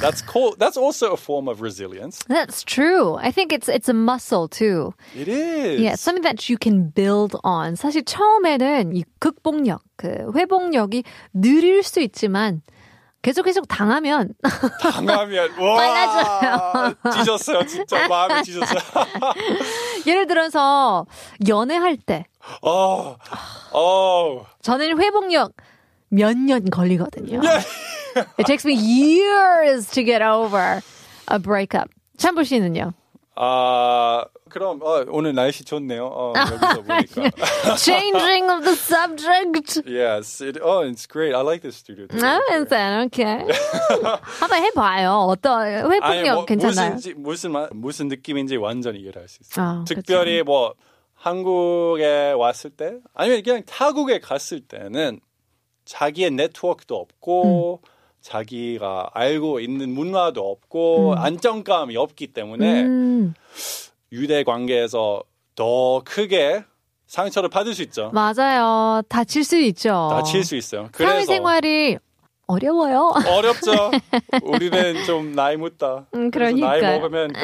That's 0.00 0.22
cool. 0.22 0.54
That's 0.58 0.76
also 0.76 1.12
a 1.12 1.16
form 1.16 1.48
of 1.48 1.60
resilience. 1.60 2.18
That's 2.28 2.64
true. 2.64 3.16
I 3.16 3.30
think 3.30 3.52
it's 3.52 3.68
it's 3.68 3.88
a 3.88 3.94
muscle 3.94 4.48
too. 4.48 4.94
It 5.14 5.28
is. 5.28 5.80
Yeah, 5.80 5.94
something 5.94 6.22
that 6.24 6.48
you 6.48 6.58
can 6.58 6.90
build 6.90 7.36
on. 7.44 7.74
사실 7.76 8.04
처음에는 8.04 8.96
이 8.96 9.04
극복력, 9.20 9.82
그 9.96 10.32
회복력이 10.34 11.04
느릴 11.34 11.82
수 11.82 12.00
있지만 12.00 12.62
계속 13.22 13.44
계속 13.44 13.68
당하면 13.68 14.34
당하면 14.80 15.50
와 15.60 15.76
빨라져요. 15.76 16.94
찢었어요. 17.12 17.66
진짜 17.66 18.08
마음이 18.08 18.42
찢었어요. 18.42 18.80
예를 20.06 20.26
들어서 20.26 21.06
연애할 21.46 21.96
때 21.96 22.26
어, 22.62 23.16
어. 23.72 24.46
저는 24.62 24.98
회복력 24.98 25.52
몇 26.12 26.36
년 26.36 26.68
걸리거든요. 26.70 27.40
It 28.38 28.44
takes 28.46 28.64
me 28.66 28.74
years 28.76 29.88
to 29.92 30.04
get 30.04 30.22
over 30.22 30.82
a 31.30 31.38
breakup. 31.38 31.88
참부 32.18 32.44
씨는요? 32.44 32.92
아 33.34 34.24
그럼 34.50 34.80
어, 34.82 35.02
오늘 35.08 35.34
날씨 35.34 35.64
좋네요. 35.64 36.04
어, 36.04 36.34
여기서 36.36 36.82
보니까. 36.82 37.76
Changing 37.78 38.50
of 38.52 38.62
the 38.64 38.76
subject. 38.76 39.80
yes. 39.88 40.42
It, 40.44 40.60
oh, 40.62 40.84
it's 40.84 41.06
great. 41.08 41.34
I 41.34 41.40
like 41.40 41.62
this 41.62 41.76
studio. 41.78 42.06
아, 42.22 42.38
괜찮아요. 42.50 43.06
오케이. 43.06 43.24
한번 44.38 44.62
해봐요. 44.64 45.26
어떤 45.28 45.66
회복력 45.90 46.34
뭐, 46.34 46.44
괜찮나요? 46.44 46.92
무슨 46.94 47.22
무슨 47.22 47.52
말- 47.52 47.70
무슨 47.72 48.08
느낌인지 48.08 48.56
완전히 48.58 49.00
이해할 49.00 49.26
수 49.28 49.38
있어요. 49.40 49.64
아, 49.66 49.84
특별히 49.88 50.42
뭐 50.42 50.74
한국에 51.14 52.32
왔을 52.36 52.68
때 52.68 52.98
아니면 53.14 53.42
그냥 53.42 53.62
타국에 53.64 54.20
갔을 54.20 54.60
때는 54.60 55.20
자기의 55.92 56.30
네트워크도 56.30 56.96
없고 56.96 57.80
음. 57.84 57.88
자기가 58.22 59.10
알고 59.12 59.60
있는 59.60 59.90
문화도 59.90 60.40
없고 60.40 61.16
안정감이 61.16 61.96
없기 61.96 62.28
때문에 62.28 62.84
음, 62.84 63.34
유대 64.10 64.42
관계에서 64.42 65.22
더 65.54 66.02
크게 66.04 66.64
상처를 67.06 67.50
받을 67.50 67.74
수 67.74 67.82
있죠. 67.82 68.10
맞아요. 68.14 69.02
다칠 69.08 69.44
수 69.44 69.58
있죠. 69.58 70.08
다칠 70.10 70.44
수 70.44 70.56
있어요. 70.56 70.88
그래서 70.92 71.12
사회생활이 71.12 71.98
어려워요. 72.52 73.12
어렵죠. 73.26 73.90
우리는 74.44 75.04
좀 75.06 75.34
나이 75.34 75.56
묻다. 75.56 76.06
음, 76.14 76.30
그래서 76.30 76.56
나이. 76.56 76.80
먹으면 76.82 77.32
좀, 77.32 77.42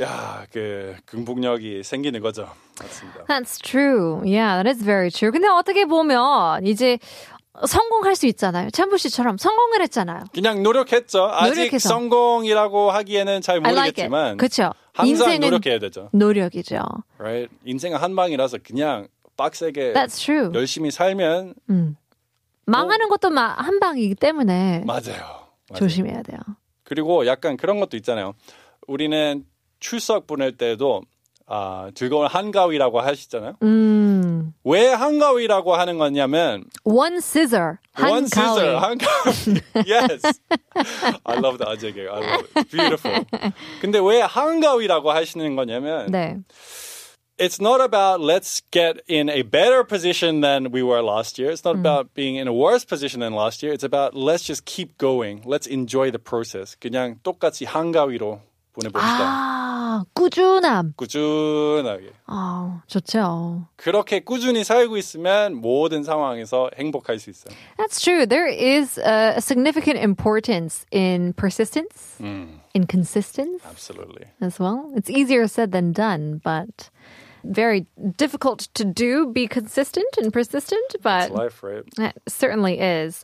야, 0.02 0.46
그 0.52 0.96
긍복력이 1.04 1.82
생기는 1.82 2.20
거죠. 2.20 2.48
맞습니다. 2.80 3.24
That's 3.26 3.60
true. 3.62 4.20
Yeah, 4.24 4.62
that 4.62 4.68
is 4.68 4.82
very 4.84 5.10
true. 5.10 5.30
근데 5.30 5.48
어떻게 5.48 5.84
보면 5.84 6.66
이제 6.66 6.98
성공할 7.66 8.16
수 8.16 8.26
있잖아요. 8.26 8.70
참부 8.70 8.98
씨처럼 8.98 9.36
성공을 9.38 9.80
했잖아요. 9.82 10.24
그냥 10.32 10.62
노력했죠. 10.62 11.28
아직 11.32 11.58
노력해서. 11.58 11.88
성공이라고 11.88 12.90
하기에는 12.90 13.40
잘 13.42 13.56
I 13.56 13.60
like. 13.72 13.74
모르겠지만 13.84 14.36
그렇죠. 14.38 14.72
항상 14.92 15.08
인생은 15.30 15.40
노력해야 15.40 15.78
되죠. 15.78 16.08
노력이죠. 16.12 16.80
Right? 17.18 17.54
인생은 17.64 17.98
한 17.98 18.16
방이라서 18.16 18.58
그냥 18.64 19.06
빡세게 19.36 19.92
That's 19.92 20.18
true. 20.18 20.50
열심히 20.54 20.90
살면 20.90 21.54
망하는 22.66 23.08
것도 23.08 23.30
마- 23.30 23.54
한 23.54 23.78
방이기 23.80 24.14
때문에 24.14 24.82
맞아요. 24.86 25.02
맞아요. 25.70 25.78
조심해야 25.78 26.22
돼요. 26.22 26.38
그리고 26.84 27.26
약간 27.26 27.56
그런 27.56 27.80
것도 27.80 27.96
있잖아요. 27.96 28.34
우리는 28.86 29.44
출석 29.80 30.26
보낼 30.26 30.56
때도 30.56 31.02
아, 31.46 31.90
즐거운 31.94 32.26
한가위라고 32.26 33.00
하시잖아요. 33.02 33.56
음, 33.62 34.54
왜 34.64 34.88
한가위라고 34.88 35.74
하는 35.74 35.98
거냐면 35.98 36.64
one 36.84 37.16
scissor, 37.18 37.76
한 37.92 38.10
one 38.10 38.24
scissor, 38.24 38.80
가위. 38.80 38.96
한가위. 38.96 39.60
yes. 39.86 40.40
I 41.24 41.36
love. 41.36 41.58
I 41.62 41.76
love 41.76 42.46
it. 42.56 42.70
Beautiful. 42.70 43.24
근데 43.82 43.98
왜 44.02 44.22
한가위라고 44.22 45.10
하시는 45.10 45.54
거냐면 45.54 46.10
네. 46.10 46.38
it's 47.39 47.61
not 47.61 47.79
about 47.79 48.19
let's 48.19 48.61
get 48.71 49.01
in 49.07 49.29
a 49.29 49.43
better 49.43 49.83
position 49.83 50.41
than 50.41 50.71
we 50.71 50.83
were 50.83 51.01
last 51.01 51.39
year. 51.39 51.51
It's 51.51 51.63
not 51.63 51.75
about 51.75 52.13
being 52.13 52.35
in 52.35 52.47
a 52.47 52.53
worse 52.53 52.83
position 52.83 53.21
than 53.21 53.33
last 53.33 53.63
year. 53.63 53.71
It's 53.71 53.83
about 53.83 54.13
let's 54.13 54.43
just 54.43 54.65
keep 54.65 54.97
going. 54.97 55.41
Let's 55.45 55.65
enjoy 55.65 56.11
the 56.11 56.19
process. 56.19 56.75
그냥 56.79 57.19
똑같이 57.23 57.65
한가위로 57.65 58.41
보내봅시다. 58.73 59.19
아, 59.21 60.03
꾸준함. 60.13 60.93
꾸준하게. 60.95 62.11
아, 62.27 62.83
좋죠. 62.87 63.67
그렇게 63.77 64.19
꾸준히 64.19 64.63
살고 64.63 64.97
있으면 64.97 65.55
모든 65.55 66.03
상황에서 66.03 66.69
행복할 66.77 67.19
수 67.19 67.29
있어요. 67.29 67.55
That's 67.77 68.01
true. 68.01 68.25
There 68.25 68.47
is 68.47 68.99
a 68.99 69.39
significant 69.41 69.97
importance 69.97 70.85
in 70.91 71.33
persistence, 71.33 72.17
in 72.19 72.85
consistence 72.87 73.63
Absolutely. 73.65 74.27
as 74.41 74.59
well. 74.59 74.91
It's 74.95 75.09
easier 75.09 75.47
said 75.47 75.71
than 75.71 75.91
done, 75.93 76.41
but 76.43 76.89
very 77.43 77.85
difficult 78.17 78.67
to 78.75 78.83
do. 78.83 79.27
Be 79.31 79.47
consistent 79.47 80.07
and 80.17 80.31
persistent, 80.31 80.95
but 81.01 81.29
It's 81.29 81.35
life, 81.35 81.63
right? 81.63 81.83
It 81.97 82.21
certainly 82.27 82.79
is. 82.79 83.23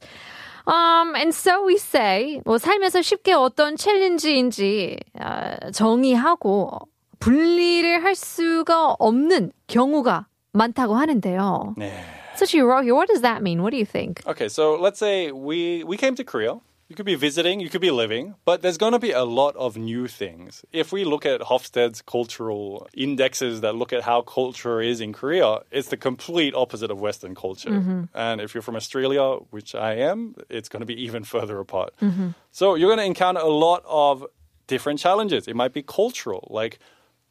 Um, 0.68 1.14
and 1.16 1.34
so 1.34 1.64
we 1.64 1.78
say, 1.78 2.42
뭐 2.46 2.58
살면서 2.58 3.02
쉽게 3.02 3.34
어떤 3.34 3.76
챌린지인지 3.78 4.98
어, 5.20 5.72
정의하고 5.72 6.80
분리를 7.20 8.04
할 8.04 8.16
수가 8.16 8.96
없는 9.00 9.52
경우가 9.68 10.28
많다고 10.54 10.96
하는데요. 10.96 11.76
네. 11.78 11.92
So, 12.36 12.46
Shiroki, 12.46 12.94
what 12.94 13.08
does 13.08 13.22
that 13.22 13.42
mean? 13.42 13.62
What 13.62 13.72
do 13.72 13.78
you 13.78 13.86
think? 13.86 14.22
Okay, 14.28 14.50
so 14.50 14.76
let's 14.76 15.00
say 15.00 15.32
we 15.32 15.84
we 15.86 15.96
came 15.98 16.16
to 16.16 16.24
Korea. 16.24 16.60
you 16.91 16.97
could 16.97 17.07
be 17.07 17.15
visiting, 17.15 17.61
you 17.61 17.71
could 17.71 17.81
be 17.81 17.93
living, 17.93 18.35
but 18.45 18.63
there's 18.63 18.77
going 18.77 18.95
to 18.95 18.99
be 18.99 19.13
a 19.13 19.23
lot 19.23 19.55
of 19.55 19.77
new 19.77 20.09
things. 20.09 20.65
If 20.73 20.91
we 20.91 21.05
look 21.05 21.25
at 21.25 21.41
Hofstede's 21.43 22.03
cultural 22.03 22.89
indexes 22.93 23.61
that 23.61 23.77
look 23.77 23.93
at 23.93 24.03
how 24.03 24.23
culture 24.23 24.81
is 24.81 25.01
in 25.01 25.13
Korea, 25.13 25.61
it's 25.71 25.87
the 25.87 25.97
complete 25.97 26.53
opposite 26.53 26.91
of 26.91 26.99
Western 26.99 27.37
culture. 27.37 27.71
Mm-hmm. 27.71 28.05
And 28.13 28.41
if 28.41 28.55
you're 28.55 28.63
from 28.63 28.75
Australia, 28.75 29.37
which 29.51 29.77
I 29.77 29.99
am, 29.99 30.35
it's 30.49 30.69
going 30.69 30.81
to 30.81 30.87
be 30.87 31.01
even 31.07 31.23
further 31.23 31.61
apart. 31.61 31.95
Mm-hmm. 32.03 32.31
So 32.51 32.75
you're 32.75 32.89
going 32.89 32.99
to 32.99 33.05
encounter 33.05 33.41
a 33.41 33.47
lot 33.47 33.85
of 33.87 34.27
different 34.67 34.99
challenges. 34.99 35.47
It 35.47 35.55
might 35.55 35.73
be 35.73 35.85
cultural, 35.85 36.49
like 36.51 36.81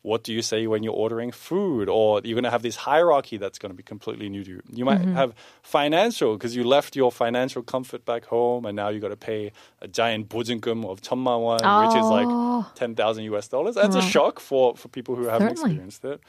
what 0.01 0.23
do 0.23 0.33
you 0.33 0.41
say 0.41 0.65
when 0.67 0.83
you're 0.83 0.93
ordering 0.93 1.31
food 1.31 1.89
or 1.89 2.21
you're 2.23 2.35
going 2.35 2.43
to 2.43 2.49
have 2.49 2.61
this 2.61 2.75
hierarchy 2.75 3.37
that's 3.37 3.59
going 3.59 3.71
to 3.71 3.75
be 3.75 3.83
completely 3.83 4.29
new 4.29 4.43
to 4.43 4.51
you 4.51 4.61
you 4.71 4.85
might 4.85 4.99
mm-hmm. 4.99 5.13
have 5.13 5.33
financial 5.61 6.35
because 6.35 6.55
you 6.55 6.63
left 6.63 6.95
your 6.95 7.11
financial 7.11 7.61
comfort 7.61 8.05
back 8.05 8.25
home 8.25 8.65
and 8.65 8.75
now 8.75 8.89
you 8.89 8.99
got 8.99 9.09
to 9.09 9.17
pay 9.17 9.51
a 9.81 9.87
giant 9.87 10.29
bojeongum 10.29 10.85
of 10.85 11.01
chonman 11.01 11.59
oh. 11.63 11.87
which 11.87 11.97
is 11.97 12.05
like 12.05 12.75
10,000 12.75 13.23
US 13.23 13.47
dollars 13.47 13.75
that's 13.75 13.95
right. 13.95 14.03
a 14.03 14.07
shock 14.07 14.39
for 14.39 14.75
for 14.75 14.87
people 14.87 15.15
who 15.15 15.25
haven't 15.25 15.57
Certainly. 15.57 15.71
experienced 15.71 16.05
it 16.05 16.21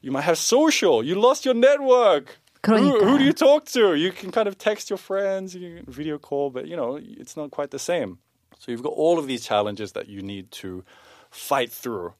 you 0.00 0.10
might 0.10 0.22
have 0.22 0.38
social 0.38 1.02
you 1.02 1.14
lost 1.14 1.44
your 1.44 1.54
network 1.54 2.38
who, 2.66 3.02
who, 3.02 3.16
do 3.16 3.24
you 3.24 3.32
talk 3.32 3.64
to? 3.66 3.94
You 3.94 4.12
can 4.12 4.30
kind 4.30 4.46
of 4.46 4.58
text 4.58 4.90
your 4.90 4.98
friends, 4.98 5.54
you 5.54 5.82
can 5.82 5.90
video 5.90 6.18
call, 6.18 6.50
but 6.50 6.66
you 6.66 6.76
know, 6.76 7.00
it's 7.00 7.34
not 7.34 7.50
quite 7.50 7.70
the 7.70 7.78
same. 7.78 8.18
So 8.58 8.70
you've 8.70 8.82
got 8.82 8.92
all 8.92 9.18
of 9.18 9.26
these 9.26 9.46
challenges 9.46 9.92
that 9.92 10.08
you 10.08 10.20
need 10.20 10.50
to 10.52 10.84
fight 11.30 11.72
through 11.72 12.12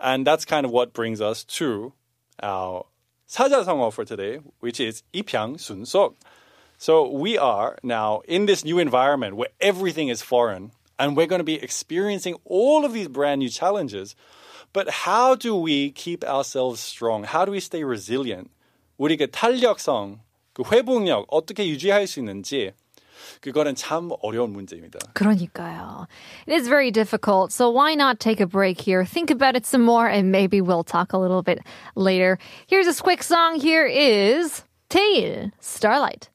and 0.00 0.26
that's 0.26 0.44
kind 0.44 0.64
of 0.64 0.72
what 0.72 0.92
brings 0.92 1.20
us 1.20 1.44
to 1.44 1.92
our 2.42 2.84
사자성어 3.28 3.92
for 3.92 4.04
today, 4.04 4.40
which 4.60 4.80
is 4.80 5.02
입향 5.12 5.56
순속. 5.56 6.14
So 6.78 7.08
we 7.10 7.36
are 7.36 7.76
now 7.82 8.22
in 8.26 8.46
this 8.46 8.64
new 8.64 8.78
environment 8.78 9.36
where 9.36 9.50
everything 9.60 10.08
is 10.08 10.22
foreign 10.22 10.72
and 10.98 11.16
we're 11.16 11.26
going 11.26 11.40
to 11.40 11.44
be 11.44 11.62
experiencing 11.62 12.36
all 12.44 12.84
of 12.84 12.92
these 12.92 13.08
brand 13.08 13.40
new 13.40 13.48
challenges. 13.48 14.16
But 14.72 14.88
how 14.90 15.34
do 15.34 15.54
we 15.56 15.90
keep 15.90 16.24
ourselves 16.24 16.80
strong? 16.80 17.24
How 17.24 17.44
do 17.44 17.52
we 17.52 17.60
stay 17.60 17.84
resilient? 17.84 18.50
우리 18.98 19.16
그 19.16 19.26
탄력성, 19.30 20.20
그 20.52 20.62
회복력 20.62 21.26
어떻게 21.28 21.66
유지할 21.66 22.06
수 22.06 22.20
있는지 22.20 22.72
그거는 23.40 23.74
참 23.74 24.10
어려운 24.20 24.52
문제입니다. 24.52 24.98
그러니까요. 25.14 26.06
It 26.46 26.52
is 26.52 26.68
very 26.68 26.90
difficult. 26.90 27.52
So 27.52 27.70
why 27.70 27.94
not 27.94 28.20
take 28.20 28.40
a 28.40 28.46
break 28.46 28.80
here? 28.80 29.04
Think 29.04 29.30
about 29.30 29.56
it 29.56 29.64
some 29.66 29.82
more 29.82 30.06
and 30.08 30.30
maybe 30.30 30.60
we'll 30.60 30.84
talk 30.84 31.12
a 31.12 31.18
little 31.18 31.42
bit 31.42 31.60
later. 31.94 32.38
Here's 32.66 32.86
a 32.86 33.02
quick 33.02 33.22
song. 33.22 33.58
Here 33.58 33.86
is 33.86 34.64
Tail 34.88 35.50
Starlight. 35.60 36.28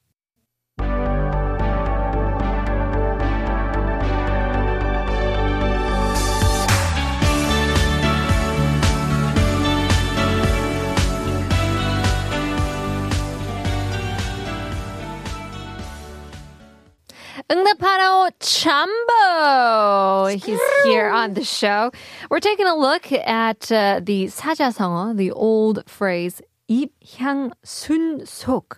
응답하러 18.59 18.59
Chambo. 18.59 20.35
He's 20.35 20.59
here 20.83 21.09
on 21.09 21.33
the 21.33 21.43
show. 21.43 21.91
We're 22.29 22.39
taking 22.39 22.67
a 22.67 22.75
look 22.75 23.11
at 23.11 23.71
uh, 23.71 23.99
the 24.03 24.25
사자성어, 24.27 25.15
the 25.17 25.31
old 25.31 25.83
phrase 25.89 26.41
입향순속. 26.69 28.77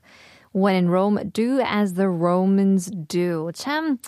When 0.54 0.76
in 0.76 0.90
Rome, 0.90 1.20
do 1.32 1.60
as 1.64 1.94
the 1.96 2.10
Romans 2.10 2.86
do. 2.90 3.52
참 3.54 4.00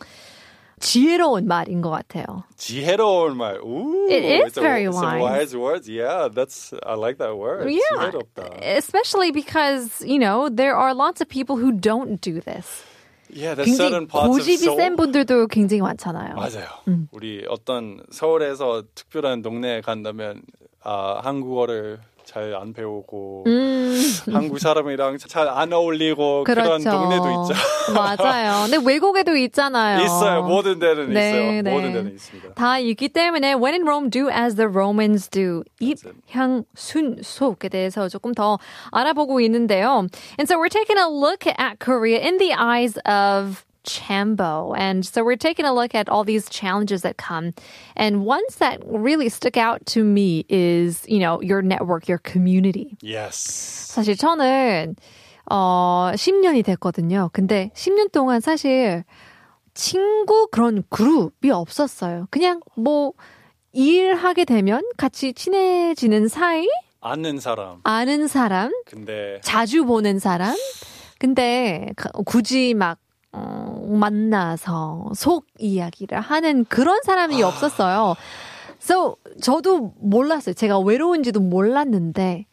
지혜로운 0.80 1.46
말인 1.46 1.82
것 1.82 1.90
같아요. 1.92 2.44
지혜로운 2.58 3.36
말. 3.36 3.58
Ooh, 3.60 4.08
It 4.10 4.24
is 4.24 4.46
it's 4.48 4.58
a, 4.58 4.62
very 4.62 4.86
it's 4.86 4.96
wise. 4.96 5.20
A 5.20 5.20
wise 5.20 5.56
words. 5.56 5.90
Yeah, 5.90 6.30
that's 6.32 6.74
I 6.86 6.96
like 6.96 7.18
that 7.18 7.38
word. 7.38 7.70
Yeah, 7.70 7.80
지혜롭다. 7.98 8.62
especially 8.78 9.32
because, 9.32 10.02
you 10.06 10.18
know, 10.18 10.48
there 10.50 10.76
are 10.76 10.94
lots 10.94 11.20
of 11.22 11.28
people 11.28 11.58
who 11.58 11.72
don't 11.74 12.22
do 12.22 12.40
this. 12.40 12.84
Yeah, 13.35 13.63
굉장히 13.65 14.07
고집이. 14.07 14.59
센 14.77 14.97
분들도 14.97 15.49
굉장히 15.49 15.83
많잖아요. 15.83 16.35
맞아요. 16.37 16.67
음. 16.89 17.09
우리 17.11 17.45
어떤 17.49 18.05
서울에서 18.11 18.85
특별한 18.95 19.43
동네에 19.43 19.81
간다면 19.81 20.43
아, 20.83 21.21
한국어를 21.23 21.99
잘 22.25 22.55
안 22.55 22.73
배우고 22.73 23.45
음. 23.47 24.01
한국 24.33 24.59
사람이랑 24.59 25.19
잘 25.19 25.49
안 25.49 25.73
어울리고 25.73 26.45
그런 26.45 26.83
그렇죠. 26.83 26.91
동네도 26.91 27.25
있죠. 27.31 27.55
맞아요. 27.95 28.67
근데 28.69 28.79
외국에도 28.85 29.37
있잖아요. 29.37 30.03
있어요. 30.03 30.43
모든 30.43 30.79
데는 30.79 31.13
네, 31.13 31.29
있어요. 31.31 31.63
네. 31.63 31.71
모든 31.71 31.93
데는 31.93 32.15
있습니다. 32.15 32.55
다 32.55 32.79
있기 32.79 33.09
때문에 33.11 33.55
when 33.55 33.75
in 33.75 33.83
Rome 33.87 34.11
do 34.11 34.29
as 34.31 34.57
the 34.57 34.69
Romans 34.69 35.29
do 35.29 35.63
입향순속에 35.81 37.69
대해서 37.69 38.09
조금 38.09 38.33
더 38.35 38.59
알아보고 38.93 39.41
있는데요. 39.43 40.07
And 40.39 40.47
so 40.49 40.59
we're 40.59 40.69
taking 40.69 40.99
a 40.99 41.09
look 41.09 41.47
at 41.47 41.79
Korea 41.79 42.21
in 42.21 42.39
the 42.39 42.53
eyes 42.55 42.99
of 43.07 43.65
Chambo. 43.85 44.75
And 44.77 45.05
so 45.07 45.23
we're 45.23 45.37
taking 45.37 45.65
a 45.65 45.73
look 45.73 45.95
at 45.95 46.09
all 46.09 46.25
these 46.25 46.49
challenges 46.49 47.03
that 47.03 47.17
come. 47.17 47.53
And 47.97 48.25
ones 48.27 48.57
that 48.59 48.81
really 48.87 49.29
stick 49.29 49.57
out 49.57 49.85
to 49.95 50.03
me 50.05 50.45
is, 50.49 51.05
you 51.07 51.21
know, 51.21 51.41
your 51.41 51.63
network, 51.63 52.09
your 52.09 52.19
community. 52.19 52.97
Yes. 53.03 53.93
사실 53.95 54.17
저는 54.17 54.97
어 55.51 56.11
10년이 56.15 56.65
됐거든요. 56.65 57.31
근데 57.33 57.71
10년 57.75 58.11
동안 58.11 58.41
사실 58.41 59.05
친구 59.75 60.49
그런 60.51 60.85
그룹이 60.89 61.51
없었어요. 61.51 62.27
그냥 62.31 62.61
뭐 62.77 63.13
일하게 63.73 64.45
되면 64.45 64.83
같이 64.97 65.33
친해지는 65.33 66.29
사이, 66.29 66.67
아는 67.01 67.39
사람. 67.41 67.81
아는 67.83 68.27
사람, 68.29 68.73
근데 68.87 69.41
자주 69.43 69.85
보는 69.85 70.19
사람. 70.19 70.57
근데 71.19 71.89
가- 71.97 72.11
굳이 72.25 72.75
막 72.75 72.99
어, 73.35 73.85
만나서 73.89 75.11
속 75.15 75.47
이야기를 75.59 76.21
하는 76.21 76.65
그런 76.67 77.03
사람이 77.03 77.43
없었어요. 77.43 78.15
So 78.81 79.17
저도 79.43 79.95
몰랐어요. 79.99 80.55
제가 80.55 80.79
외로운지도 80.79 81.41
몰랐는데 81.41 82.47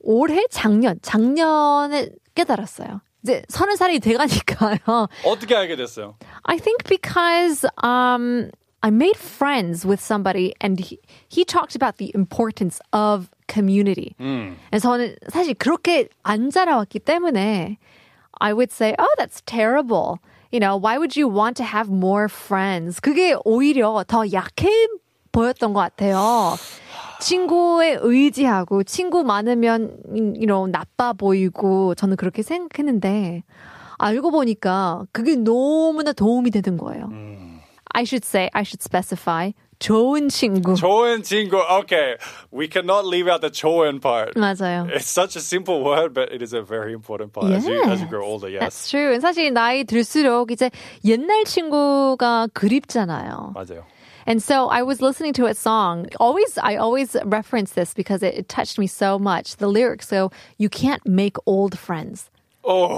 올해 0.00 0.46
작년 0.50 0.98
작년에 1.02 2.10
깨달았어요. 2.34 3.00
이제 3.24 3.42
서른 3.48 3.76
살이 3.76 3.98
돼가니까요. 4.00 5.08
어떻게 5.26 5.56
알게 5.56 5.76
됐어요? 5.76 6.16
I 6.42 6.58
think 6.58 6.84
because 6.88 7.66
um, 7.82 8.50
I 8.80 8.90
made 8.90 9.16
friends 9.16 9.86
with 9.86 10.02
somebody 10.02 10.52
and 10.62 10.80
he, 10.80 10.98
he 11.28 11.44
talked 11.44 11.74
about 11.76 11.98
the 11.98 12.12
importance 12.14 12.80
of 12.92 13.28
community. 13.48 14.14
음. 14.20 14.56
그래서 14.70 14.90
저는 14.90 15.16
사실 15.28 15.54
그렇게 15.54 16.08
안 16.22 16.50
자라왔기 16.50 16.98
때문에 17.00 17.78
I 18.42 18.52
would 18.52 18.72
say, 18.72 18.96
oh, 18.98 19.14
that's 19.18 19.40
terrible. 19.46 20.18
You 20.50 20.58
know, 20.58 20.76
why 20.76 20.98
would 20.98 21.16
you 21.16 21.28
want 21.28 21.56
to 21.58 21.64
have 21.64 21.88
more 21.88 22.28
friends? 22.28 22.98
그게 23.00 23.36
오히려 23.44 24.04
더 24.06 24.26
약해 24.32 24.68
보였던 25.30 25.72
것 25.72 25.80
같아요. 25.80 26.58
친구에 27.20 27.98
의지하고 28.00 28.82
친구 28.82 29.22
많으면 29.22 29.96
you 30.12 30.46
know 30.46 30.66
나빠 30.66 31.12
보이고 31.12 31.94
저는 31.94 32.16
그렇게 32.16 32.42
생각했는데 32.42 33.44
알고 33.98 34.32
보니까 34.32 35.06
그게 35.12 35.36
너무나 35.36 36.12
도움이 36.12 36.50
되는 36.50 36.76
거예요. 36.76 37.08
I 37.94 38.02
should 38.02 38.26
say, 38.26 38.50
I 38.52 38.62
should 38.62 38.82
specify 38.82 39.52
좋은 39.81 40.27
친구. 40.29 40.75
좋은 40.75 41.21
친구. 41.21 41.57
Okay, 41.83 42.17
we 42.51 42.67
cannot 42.67 43.05
leave 43.05 43.27
out 43.27 43.41
the 43.41 43.51
좋은 43.51 44.01
part. 44.01 44.33
맞아요. 44.35 44.89
It's 44.91 45.05
such 45.05 45.35
a 45.35 45.39
simple 45.39 45.83
word, 45.83 46.13
but 46.15 46.31
it 46.33 46.41
is 46.41 46.51
a 46.53 46.63
very 46.63 46.93
important 46.93 47.31
part 47.31 47.51
as, 47.51 47.67
you, 47.67 47.83
as 47.83 48.01
you 48.01 48.07
grow 48.07 48.25
older. 48.25 48.49
Yes. 48.49 48.61
That's 48.63 48.89
true. 48.89 49.19
사실 49.19 49.53
나이 49.53 49.83
들수록 49.83 50.49
이제 50.49 50.71
옛날 51.05 51.45
친구가 51.45 52.47
그립잖아요. 52.53 53.53
맞아요. 53.53 53.83
And 54.25 54.41
so 54.43 54.67
I 54.67 54.81
was 54.83 54.99
listening 54.99 55.31
to 55.33 55.45
a 55.45 55.53
song. 55.53 56.07
Always, 56.19 56.57
I 56.57 56.75
always 56.75 57.15
reference 57.23 57.73
this 57.73 57.93
because 57.93 58.23
it, 58.23 58.33
it 58.33 58.49
touched 58.49 58.77
me 58.79 58.87
so 58.87 59.17
much. 59.19 59.55
The 59.57 59.67
lyrics 59.69 60.09
go, 60.09 60.31
"You 60.57 60.69
can't 60.69 61.05
make 61.05 61.37
old 61.45 61.77
friends." 61.77 62.29
Oh, 62.65 62.97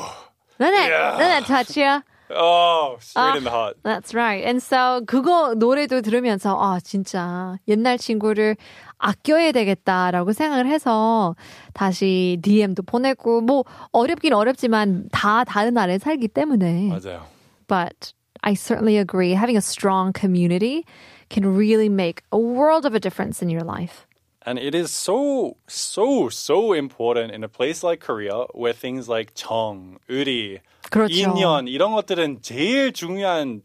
Doesn't 0.57 0.73
that, 0.73 0.89
Yeah. 0.89 1.11
doesn't 1.19 1.19
that 1.19 1.45
touch 1.45 1.77
you? 1.77 2.01
Oh, 2.30 2.96
straight 3.00 3.36
in 3.36 3.44
the 3.44 3.50
heart. 3.50 3.76
That's 3.82 4.14
right. 4.14 4.44
And 4.44 4.62
so 4.62 5.02
그거 5.06 5.54
노래도 5.54 6.00
들으면서 6.00 6.56
아 6.58 6.80
진짜 6.80 7.56
옛날 7.68 7.98
친구를 7.98 8.56
아껴야 8.98 9.52
되겠다라고 9.52 10.32
생각을 10.32 10.66
해서 10.66 11.36
다시 11.74 12.38
DM도 12.42 12.82
보내고 12.84 13.40
뭐 13.40 13.64
어렵긴 13.92 14.32
어렵지만 14.32 15.08
다 15.12 15.44
다른 15.44 15.74
나라에 15.74 15.98
살기 15.98 16.28
때문에. 16.28 16.88
맞아요. 16.88 17.22
But 17.66 18.12
I 18.42 18.54
certainly 18.54 18.98
agree. 18.98 19.32
Having 19.32 19.56
a 19.56 19.62
strong 19.62 20.12
community 20.12 20.84
can 21.30 21.56
really 21.56 21.88
make 21.88 22.22
a 22.30 22.38
world 22.38 22.86
of 22.86 22.94
a 22.94 23.00
difference 23.00 23.42
in 23.42 23.48
your 23.48 23.64
life. 23.64 24.06
And 24.45 24.57
it 24.57 24.73
is 24.73 24.89
so, 24.89 25.57
so, 25.67 26.29
so 26.29 26.73
important 26.73 27.33
in 27.33 27.43
a 27.43 27.49
place 27.49 27.83
like 27.83 27.99
Korea 27.99 28.45
where 28.53 28.73
things 28.73 29.09
like 29.09 29.33
정, 29.35 29.99
의리, 30.09 30.59
그렇죠. 30.89 31.13
인연 31.13 31.67
이런 31.67 31.93
것들은 31.93 32.41
제일 32.41 32.93
중요한 32.93 33.61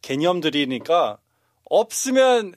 개념들이니까 0.00 1.18
없으면 1.70 2.54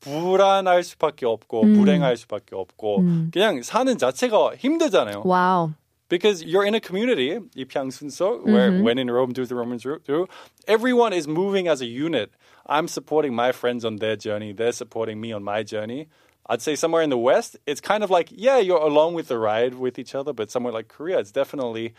불안할 0.00 0.82
수밖에 0.82 1.24
없고 1.24 1.62
불행할 1.62 2.16
수밖에 2.16 2.54
없고 2.56 3.30
그냥 3.32 3.62
사는 3.62 3.96
자체가 3.96 4.56
힘들잖아요. 4.56 5.24
Wow. 5.24 5.72
Because 6.10 6.44
you're 6.44 6.64
in 6.64 6.74
a 6.74 6.80
community, 6.80 7.38
입향순서, 7.56 8.44
where 8.44 8.70
when 8.82 8.98
in 8.98 9.10
Rome, 9.10 9.32
do 9.32 9.46
the 9.46 9.54
Romans 9.54 9.82
do. 9.82 10.28
Everyone 10.68 11.14
is 11.14 11.26
moving 11.26 11.66
as 11.66 11.80
a 11.80 11.86
unit. 11.86 12.30
I'm 12.66 12.88
supporting 12.88 13.34
my 13.34 13.52
friends 13.52 13.84
on 13.84 13.96
their 13.96 14.14
journey. 14.14 14.52
They're 14.52 14.72
supporting 14.72 15.20
me 15.20 15.32
on 15.32 15.42
my 15.42 15.62
journey. 15.62 16.08
I'd 16.51 16.61
say 16.63 16.75
somewhere 16.75 17.03
in 17.03 17.11
the 17.11 17.17
West, 17.17 17.55
it's 17.67 17.79
kind 17.79 18.03
of 18.03 18.09
like, 18.09 18.27
yeah, 18.31 18.57
you're 18.57 18.81
along 18.81 19.13
with 19.13 19.27
the 19.27 19.37
ride 19.37 19.75
with 19.75 19.99
each 19.99 20.15
other, 20.15 20.33
but 20.33 20.49
somewhere 20.49 20.73
like 20.73 20.87
Korea, 20.87 21.19
it's 21.19 21.31
definitely 21.31 21.93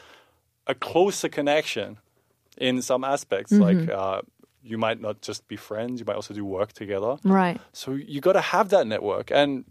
a 0.67 0.75
closer 0.75 1.29
connection 1.29 1.99
in 2.59 2.83
some 2.83 3.05
aspects. 3.05 3.53
Like, 3.53 3.89
uh, 3.89 4.23
you 4.63 4.77
might 4.77 5.01
not 5.01 5.21
just 5.23 5.47
be 5.49 5.57
friends, 5.57 6.01
you 6.01 6.05
might 6.07 6.17
also 6.17 6.35
do 6.35 6.45
work 6.45 6.73
together. 6.73 7.17
Right. 7.25 7.61
So 7.73 7.93
you 7.93 8.21
got 8.21 8.35
to 8.35 8.41
have 8.41 8.69
that 8.71 8.87
network. 8.87 9.31
And 9.31 9.65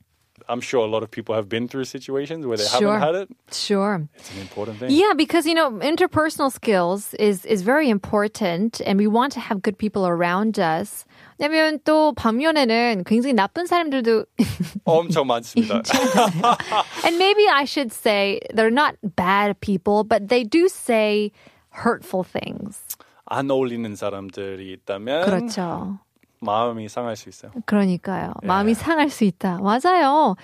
I'm 0.48 0.62
sure 0.62 0.84
a 0.86 0.90
lot 0.90 1.04
of 1.04 1.12
people 1.12 1.36
have 1.36 1.50
been 1.50 1.68
through 1.68 1.84
situations 1.84 2.46
where 2.48 2.58
they 2.58 2.64
Sure. 2.64 2.98
haven't 2.98 3.02
had 3.08 3.16
it. 3.24 3.30
Sure. 3.52 4.08
It's 4.16 4.34
an 4.34 4.40
important 4.42 4.80
thing. 4.80 4.92
Yeah, 4.92 5.14
because 5.16 5.46
you 5.46 5.54
know, 5.54 5.72
interpersonal 5.72 6.52
skills 6.52 7.14
is 7.16 7.46
is 7.46 7.62
very 7.62 7.90
important 7.90 8.80
and 8.86 8.98
we 8.98 9.08
want 9.08 9.34
to 9.34 9.40
have 9.42 9.62
good 9.62 9.78
people 9.78 10.08
around 10.08 10.58
us. 10.58 11.06
왜냐면 11.40 11.80
또 11.86 12.14
반면에는 12.14 13.04
굉장히 13.06 13.34
나쁜 13.34 13.66
사람들도 13.66 14.26
엄청 14.84 15.26
많습니다. 15.28 15.82
and 17.06 17.18
maybe 17.18 17.48
I 17.48 17.64
should 17.64 17.94
say 17.94 18.40
they're 18.54 18.70
not 18.70 18.96
bad 19.16 19.60
people, 19.62 20.04
but 20.04 20.28
they 20.28 20.44
do 20.44 20.66
say 20.66 21.32
hurtful 21.86 22.26
things. 22.26 22.84
안 23.26 23.50
어울리는 23.50 23.96
사람들이 23.96 24.74
있다면 24.74 25.26
그렇죠. 25.26 26.00
마음이 26.42 26.90
상할 26.90 27.16
수 27.16 27.30
있어요. 27.30 27.52
그러니까요. 27.66 28.34
예. 28.44 28.48
마음이 28.48 28.74
상할 28.74 29.10
수 29.10 29.24
있다. 29.24 29.60
맞아요. 29.60 30.36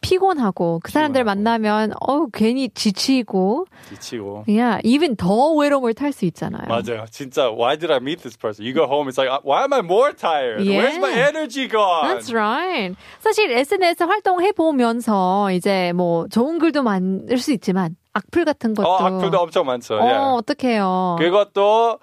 피곤하고 0.00 0.80
그 0.82 0.90
사람들. 0.92 1.24
만나면 1.24 1.92
어 2.00 2.26
괜히 2.32 2.68
지치고 2.68 3.66
지치고. 3.88 4.44
yeah, 4.48 4.80
even 4.84 5.16
더 5.16 5.52
외로움을 5.54 5.94
탈 5.94 6.12
수 6.12 6.24
있잖아요. 6.26 6.66
맞아요. 6.68 7.04
진짜 7.10 7.50
why 7.50 7.76
did 7.76 7.90
I 7.90 7.98
meet 7.98 8.22
this 8.22 8.36
person? 8.36 8.64
You 8.66 8.74
go 8.74 8.84
home, 8.86 9.08
it's 9.08 9.18
like 9.18 9.30
why 9.44 9.62
am 9.64 9.72
I 9.72 9.80
more 9.80 10.12
tired? 10.12 10.66
Where's 10.66 10.98
my 10.98 11.10
Yeah. 11.10 11.28
energy 11.28 11.68
gone? 11.68 12.08
That's 12.08 12.32
right. 12.32 12.94
사실 13.20 13.50
SNS 13.50 14.02
활동해 14.04 14.52
보면서 14.52 15.50
이제 15.52 15.92
뭐 15.94 16.26
좋은 16.28 16.58
글도 16.58 16.82
많을 16.82 17.38
수 17.38 17.52
있지만 17.52 17.96
악플 18.14 18.44
같은 18.44 18.74
것도 18.74 18.88
어, 18.88 19.04
악플도 19.06 19.38
엄청 19.38 19.66
많죠. 19.66 19.94
어, 19.98 20.06
예. 20.08 20.12
어떡해요. 20.38 21.16
그것도 21.18 21.98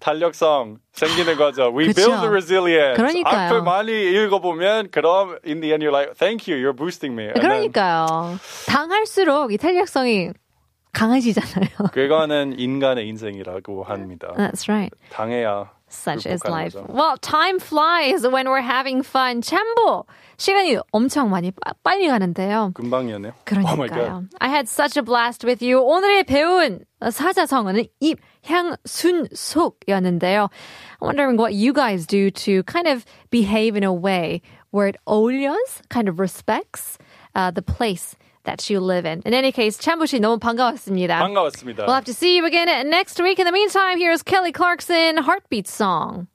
탄력성 0.00 0.78
생기는 0.92 1.36
거죠. 1.36 1.72
We 1.74 1.86
그쵸. 1.86 1.94
build 1.94 2.20
the 2.20 2.28
resilience. 2.28 2.96
그러니까요. 2.96 3.46
악플 3.46 3.62
많이 3.62 3.92
읽어보면 3.92 4.90
그럼 4.90 5.38
in 5.46 5.60
the 5.60 5.72
end 5.72 5.84
you're 5.84 5.92
like, 5.92 6.14
thank 6.16 6.46
you, 6.46 6.56
you're 6.60 6.76
boosting 6.76 7.14
me. 7.14 7.24
And 7.24 7.40
then 7.40 7.70
그러니까요. 7.72 8.38
당할수록 8.66 9.52
이 9.52 9.56
탄력성이 9.58 10.30
강해지잖아요. 10.92 11.90
그거는 11.92 12.58
인간의 12.58 13.06
인생이라고 13.08 13.84
합니다. 13.84 14.28
That's 14.36 14.68
right. 14.68 14.94
당해야 15.10 15.70
Such 15.89 16.25
is 16.25 16.41
극복하는 16.41 16.51
life. 16.51 16.73
거죠. 16.73 16.87
Well, 16.93 17.17
time 17.17 17.59
flies 17.59 18.25
when 18.25 18.47
we're 18.47 18.61
having 18.63 19.03
fun. 19.03 19.41
참보 19.41 20.05
시간이 20.37 20.77
엄청 20.93 21.29
많이 21.29 21.51
빠- 21.51 21.73
빨리 21.83 22.07
가는데요. 22.07 22.71
금방이었네요. 22.73 23.33
Oh 23.35 23.75
my 23.75 23.89
god. 23.89 23.99
그러니까요. 23.99 24.23
I 24.39 24.47
had 24.49 24.69
such 24.69 24.95
a 24.97 25.03
blast 25.03 25.43
with 25.45 25.61
you. 25.61 25.81
오늘의 25.83 26.23
배운 26.23 26.85
사자성어는 27.01 27.87
입향순속이었는데요. 27.99 30.49
I'm 30.99 31.05
wondering 31.05 31.35
what 31.37 31.53
you 31.53 31.73
guys 31.73 32.07
do 32.07 32.31
to 32.31 32.63
kind 32.63 32.87
of 32.87 33.03
behave 33.29 33.75
in 33.75 33.83
a 33.83 33.91
way 33.93 34.41
where 34.71 34.87
it 34.87 34.95
어울려s, 35.05 35.81
kind 35.89 36.07
of 36.07 36.17
respects 36.19 36.97
uh, 37.35 37.51
the 37.51 37.61
place 37.61 38.15
that 38.46 38.70
you 38.70 38.80
live 38.80 39.04
in. 39.04 39.22
In 39.24 39.34
any 39.34 39.52
case, 39.52 39.76
찬부 39.78 40.06
씨 40.06 40.18
너무 40.18 40.38
반가웠습니다. 40.38 41.18
반가웠습니다. 41.18 41.86
We'll 41.86 41.94
have 41.94 42.06
to 42.06 42.14
see 42.14 42.36
you 42.36 42.46
again 42.46 42.68
next 42.88 43.20
week. 43.20 43.38
In 43.38 43.44
the 43.44 43.52
meantime, 43.52 43.98
here's 43.98 44.22
Kelly 44.22 44.52
Clarkson 44.52 45.18
Heartbeat 45.18 45.68
Song. 45.68 46.28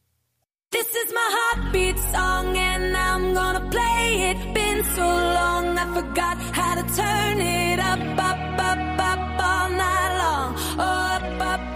This 0.71 0.87
is 0.87 1.11
my 1.13 1.29
heartbeat 1.35 1.97
song 2.13 2.55
and 2.55 2.95
I'm 2.95 3.33
gonna 3.33 3.67
play 3.69 4.31
it. 4.31 4.53
Been 4.53 4.83
so 4.95 5.01
long 5.03 5.77
I 5.77 5.85
forgot 5.93 6.37
how 6.53 6.75
to 6.75 6.83
turn 6.95 7.41
it 7.41 7.79
up, 7.79 7.99
up, 7.99 8.39
up, 8.57 8.99
up 8.99 9.19
all 9.43 9.69
night 9.69 10.17
long. 10.17 10.55
Oh, 10.79 11.17
up, 11.17 11.59
up. 11.59 11.70